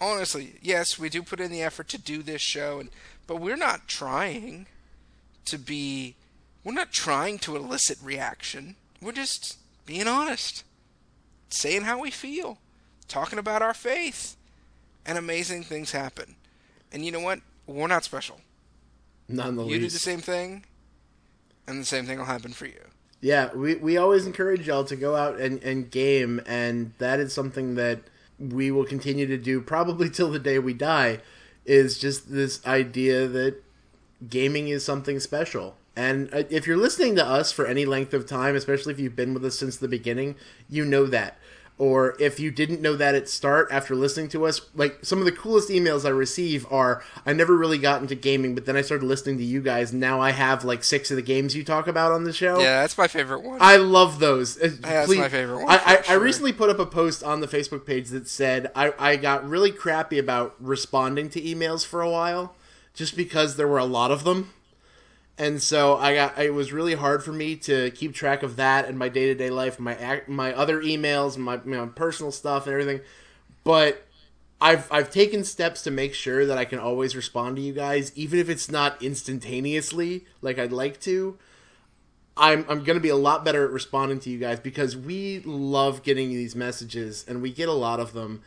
[0.01, 2.91] honestly, yes, we do put in the effort to do this show, and
[3.27, 4.67] but we're not trying
[5.47, 6.15] to be.
[6.65, 8.77] We're not trying to elicit reaction.
[9.01, 10.65] We're just being honest,
[11.49, 12.59] saying how we feel,
[13.09, 14.37] talking about our faith,
[15.05, 16.37] and amazing things happen.
[16.93, 17.41] And you know what?
[17.67, 18.41] We're not special.
[19.29, 20.65] none the You do the same thing,
[21.67, 22.81] and the same thing will happen for you.
[23.21, 27.33] Yeah, we, we always encourage y'all to go out and, and game, and that is
[27.33, 28.01] something that
[28.39, 31.21] we will continue to do probably till the day we die.
[31.65, 33.63] Is just this idea that
[34.29, 38.27] gaming is something special, And uh, if you're listening to us for any length of
[38.27, 40.37] time, especially if you've been with us since the beginning,
[40.69, 41.37] you know that.
[41.79, 45.25] Or if you didn't know that at start after listening to us, like some of
[45.25, 48.83] the coolest emails I receive are I never really got into gaming, but then I
[48.83, 49.93] started listening to you guys.
[49.93, 52.61] Now I have like six of the games you talk about on the show.
[52.61, 53.59] Yeah, that's my favorite one.
[53.61, 54.57] I love those.
[54.59, 57.41] Uh, that's please- my favorite one, I, I, I recently put up a post on
[57.41, 62.01] the Facebook page that said I, I got really crappy about responding to emails for
[62.01, 62.55] a while,
[62.95, 64.53] just because there were a lot of them,
[65.43, 68.87] and so I got it was really hard for me to keep track of that
[68.87, 72.73] and my day to day life, my my other emails, my my personal stuff and
[72.73, 73.01] everything,
[73.65, 74.07] but.
[74.65, 78.13] I've I've taken steps to make sure that I can always respond to you guys,
[78.15, 81.37] even if it's not instantaneously like I'd like to.
[82.37, 86.05] I'm I'm gonna be a lot better at responding to you guys because we love
[86.05, 88.43] getting these messages and we get a lot of them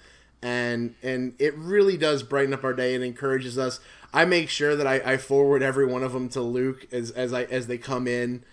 [0.46, 3.80] and and it really does brighten up our day and encourages us.
[4.16, 7.34] I make sure that I, I forward every one of them to Luke as as
[7.34, 8.44] I as they come in.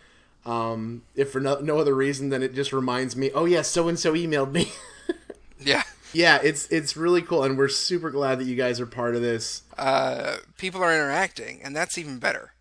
[0.45, 3.87] Um, if for no, no other reason than it just reminds me, oh yeah, so
[3.89, 4.73] and so emailed me.
[5.61, 5.85] yeah.
[6.13, 9.23] yeah, it's it's really cool and we're super glad that you guys are part of
[9.23, 9.63] this.
[9.79, 12.55] uh, people are interacting, and that's even better.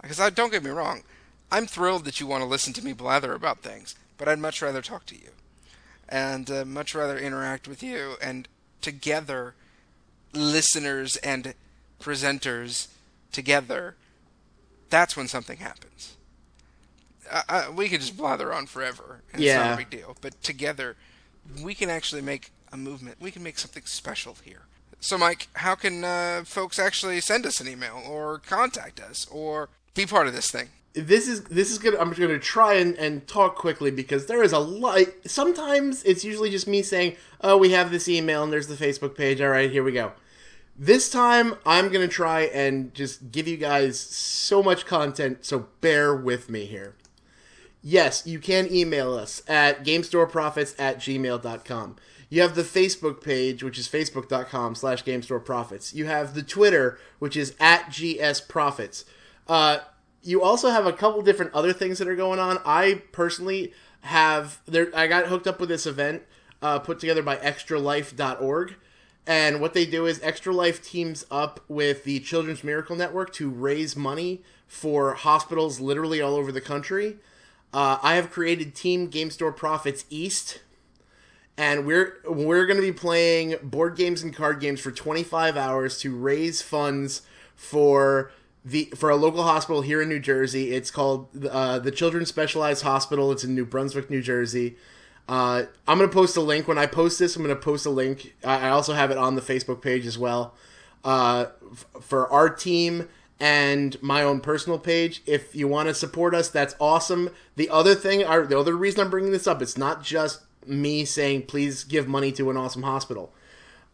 [0.00, 1.02] Because I, don't get me wrong,
[1.50, 4.62] I'm thrilled that you want to listen to me blather about things, but I'd much
[4.62, 5.30] rather talk to you,
[6.08, 8.46] and uh, much rather interact with you, and
[8.80, 9.54] together,
[10.32, 11.54] listeners and
[12.00, 12.88] presenters
[13.32, 13.96] together,
[14.90, 16.16] that's when something happens.
[17.30, 20.16] I, I, we could just blather on forever, and it's not a big deal.
[20.20, 20.96] But together,
[21.62, 23.16] we can actually make a movement.
[23.20, 24.62] We can make something special here.
[25.00, 29.68] So, Mike, how can uh, folks actually send us an email or contact us or
[29.94, 30.68] be part of this thing?
[30.96, 34.42] this is this is gonna I'm just gonna try and, and talk quickly because there
[34.42, 38.52] is a lot sometimes it's usually just me saying, Oh, we have this email and
[38.52, 40.12] there's the Facebook page, alright, here we go.
[40.78, 46.14] This time I'm gonna try and just give you guys so much content, so bear
[46.14, 46.94] with me here.
[47.82, 51.96] Yes, you can email us at GameStoreProphets at gmail.com.
[52.28, 55.94] You have the Facebook page, which is facebook.com slash GameStoreProphets.
[55.94, 59.04] You have the Twitter, which is at GSProphets.
[59.46, 59.78] Uh,
[60.22, 62.58] you also have a couple different other things that are going on.
[62.66, 63.72] I personally
[64.02, 64.90] have there.
[64.94, 66.24] I got hooked up with this event
[66.62, 68.74] uh, put together by ExtraLife.org,
[69.26, 73.50] and what they do is Extra Life teams up with the Children's Miracle Network to
[73.50, 77.16] raise money for hospitals literally all over the country.
[77.72, 80.60] Uh, I have created Team Game Store Prophets East,
[81.58, 85.98] and we're we're going to be playing board games and card games for 25 hours
[86.00, 87.22] to raise funds
[87.54, 88.30] for
[88.64, 90.72] the for a local hospital here in New Jersey.
[90.72, 93.32] It's called uh, the Children's Specialized Hospital.
[93.32, 94.76] It's in New Brunswick, New Jersey.
[95.28, 97.36] Uh, I'm gonna post a link when I post this.
[97.36, 98.34] I'm gonna post a link.
[98.44, 100.54] I also have it on the Facebook page as well
[101.04, 103.08] uh, f- for our team
[103.40, 105.22] and my own personal page.
[105.26, 107.30] If you want to support us, that's awesome.
[107.56, 111.42] The other thing, the other reason I'm bringing this up, it's not just me saying
[111.42, 113.32] please give money to an awesome hospital.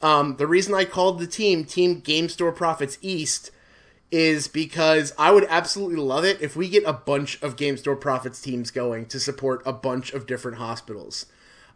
[0.01, 3.51] Um, the reason I called the team Team Game Store Prophets East
[4.13, 7.97] is because I would absolutely love it if we get a bunch of Game Store
[7.97, 11.27] Prophets teams going to support a bunch of different hospitals.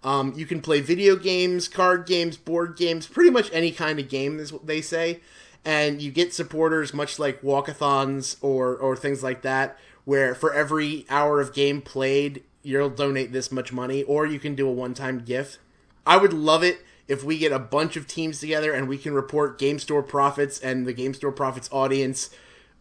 [0.04, 4.10] Um, you can play video games, card games, board games, pretty much any kind of
[4.10, 5.20] game is what they say,
[5.64, 11.06] and you get supporters much like walkathons or or things like that, where for every
[11.08, 15.20] hour of game played, you'll donate this much money, or you can do a one-time
[15.20, 15.58] gift.
[16.06, 19.14] I would love it if we get a bunch of teams together and we can
[19.14, 22.30] report Game Store Prophets and the Game Store Prophets audience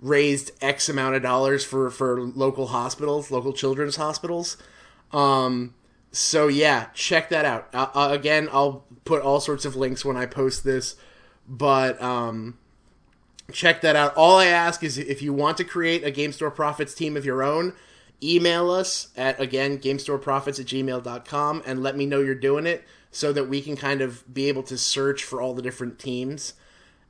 [0.01, 4.57] raised X amount of dollars for for local hospitals, local children's hospitals.
[5.11, 5.75] Um,
[6.11, 7.69] so yeah, check that out.
[7.73, 10.95] Uh, uh, again, I'll put all sorts of links when I post this,
[11.47, 12.57] but um,
[13.51, 14.15] check that out.
[14.15, 17.25] All I ask is if you want to create a Game Store Prophets team of
[17.25, 17.73] your own,
[18.23, 22.83] email us at again gamestoreprophets at gmail.com and let me know you're doing it
[23.15, 26.53] so that we can kind of be able to search for all the different teams.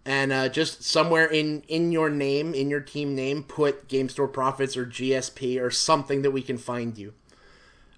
[0.06, 4.28] And uh, just somewhere in in your name in your team name put game store
[4.28, 7.16] prophets or gsp or something that we can find you.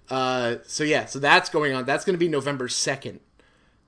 [0.08, 1.84] Uh, so yeah so that's going on.
[1.84, 3.18] That's going to be november 2nd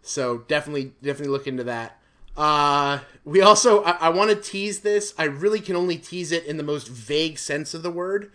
[0.02, 1.98] so definitely definitely look into that.
[2.36, 5.14] Uh, we also i, I want to tease this.
[5.16, 8.30] I really can only tease it in the most vague sense of the word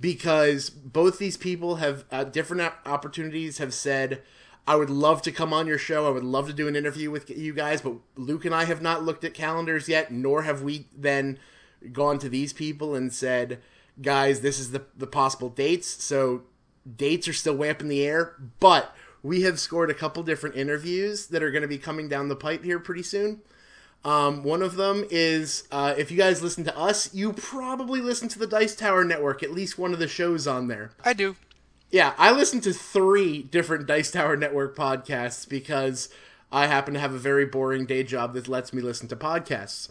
[0.00, 4.20] because both these people have uh, different opportunities have said
[4.68, 7.10] i would love to come on your show i would love to do an interview
[7.10, 10.62] with you guys but luke and i have not looked at calendars yet nor have
[10.62, 11.38] we then
[11.92, 13.58] gone to these people and said
[14.02, 16.42] guys this is the, the possible dates so
[16.96, 20.54] dates are still way up in the air but we have scored a couple different
[20.56, 23.40] interviews that are going to be coming down the pipe here pretty soon
[24.04, 28.28] Um, one of them is uh, if you guys listen to us, you probably listen
[28.28, 30.92] to the Dice Tower Network, at least one of the shows on there.
[31.04, 31.34] I do.
[31.90, 36.10] Yeah, I listen to three different Dice Tower Network podcasts because
[36.52, 39.88] I happen to have a very boring day job that lets me listen to podcasts.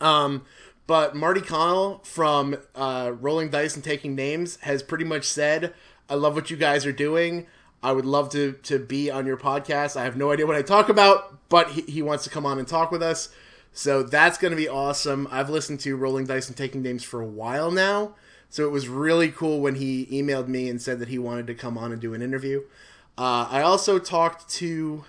[0.00, 0.44] Um,
[0.86, 5.72] but Marty Connell from uh, Rolling Dice and Taking Names has pretty much said,
[6.08, 7.46] "I love what you guys are doing.
[7.82, 9.96] I would love to to be on your podcast.
[9.96, 12.58] I have no idea what I talk about, but he, he wants to come on
[12.58, 13.30] and talk with us.
[13.72, 15.28] So that's going to be awesome.
[15.30, 18.14] I've listened to Rolling Dice and Taking Names for a while now,
[18.50, 21.54] so it was really cool when he emailed me and said that he wanted to
[21.54, 22.62] come on and do an interview.
[23.16, 25.04] Uh, I also talked to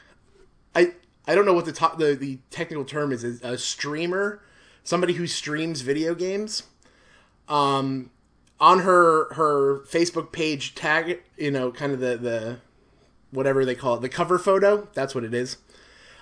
[0.76, 0.94] I
[1.28, 4.42] I don't know what the top the, the technical term is a streamer,
[4.84, 6.64] somebody who streams video games.
[7.50, 8.12] Um,
[8.60, 12.58] on her her Facebook page tag, you know, kind of the the
[13.32, 14.88] whatever they call it, the cover photo.
[14.94, 15.58] That's what it is.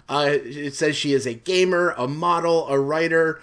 [0.08, 3.42] Uh, it says she is a gamer, a model, a writer.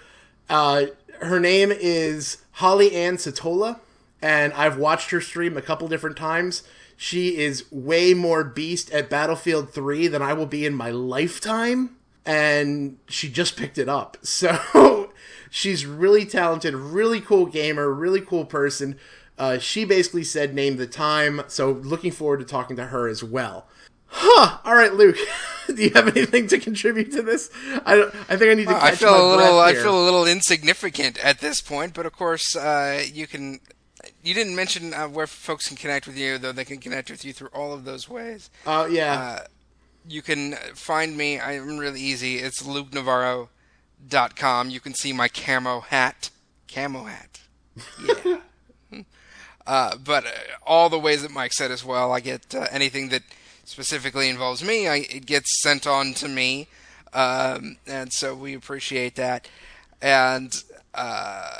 [0.49, 0.87] Uh,
[1.21, 3.79] her name is Holly Ann Satola,
[4.19, 6.63] and I've watched her stream a couple different times.
[6.95, 11.97] She is way more beast at Battlefield 3 than I will be in my lifetime,
[12.25, 14.17] and she just picked it up.
[14.23, 15.11] So
[15.51, 18.97] she's really talented, really cool gamer, really cool person.
[19.37, 23.23] Uh, she basically said name the time, so looking forward to talking to her as
[23.23, 23.67] well.
[24.07, 24.57] Huh.
[24.63, 25.17] All right, Luke.
[25.67, 27.49] Do you have anything to contribute to this?
[27.85, 28.73] I don't, I think I need to.
[28.73, 29.59] Well, I feel a little.
[29.59, 33.59] I feel a little insignificant at this point, but of course, uh, you can.
[34.23, 37.25] You didn't mention uh, where folks can connect with you, though they can connect with
[37.25, 38.49] you through all of those ways.
[38.65, 39.13] Uh, yeah.
[39.13, 39.39] Uh,
[40.07, 41.39] you can find me.
[41.39, 42.37] I'm really easy.
[42.37, 44.69] It's lukenavarro.com.
[44.69, 46.29] You can see my camo hat.
[46.71, 47.41] Camo hat.
[48.05, 48.37] Yeah.
[49.67, 50.29] uh, but uh,
[50.65, 53.23] all the ways that Mike said as well, I get uh, anything that
[53.67, 56.67] specifically involves me, I, it gets sent on to me.
[57.13, 59.47] Um, and so we appreciate that.
[60.01, 60.53] And
[60.93, 61.51] uh,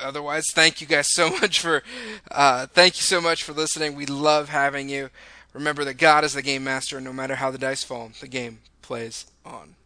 [0.00, 1.82] otherwise, thank you guys so much for
[2.30, 3.94] uh, thank you so much for listening.
[3.94, 5.10] We love having you.
[5.52, 8.28] Remember that God is the game master, and no matter how the dice fall, the
[8.28, 9.76] game plays on.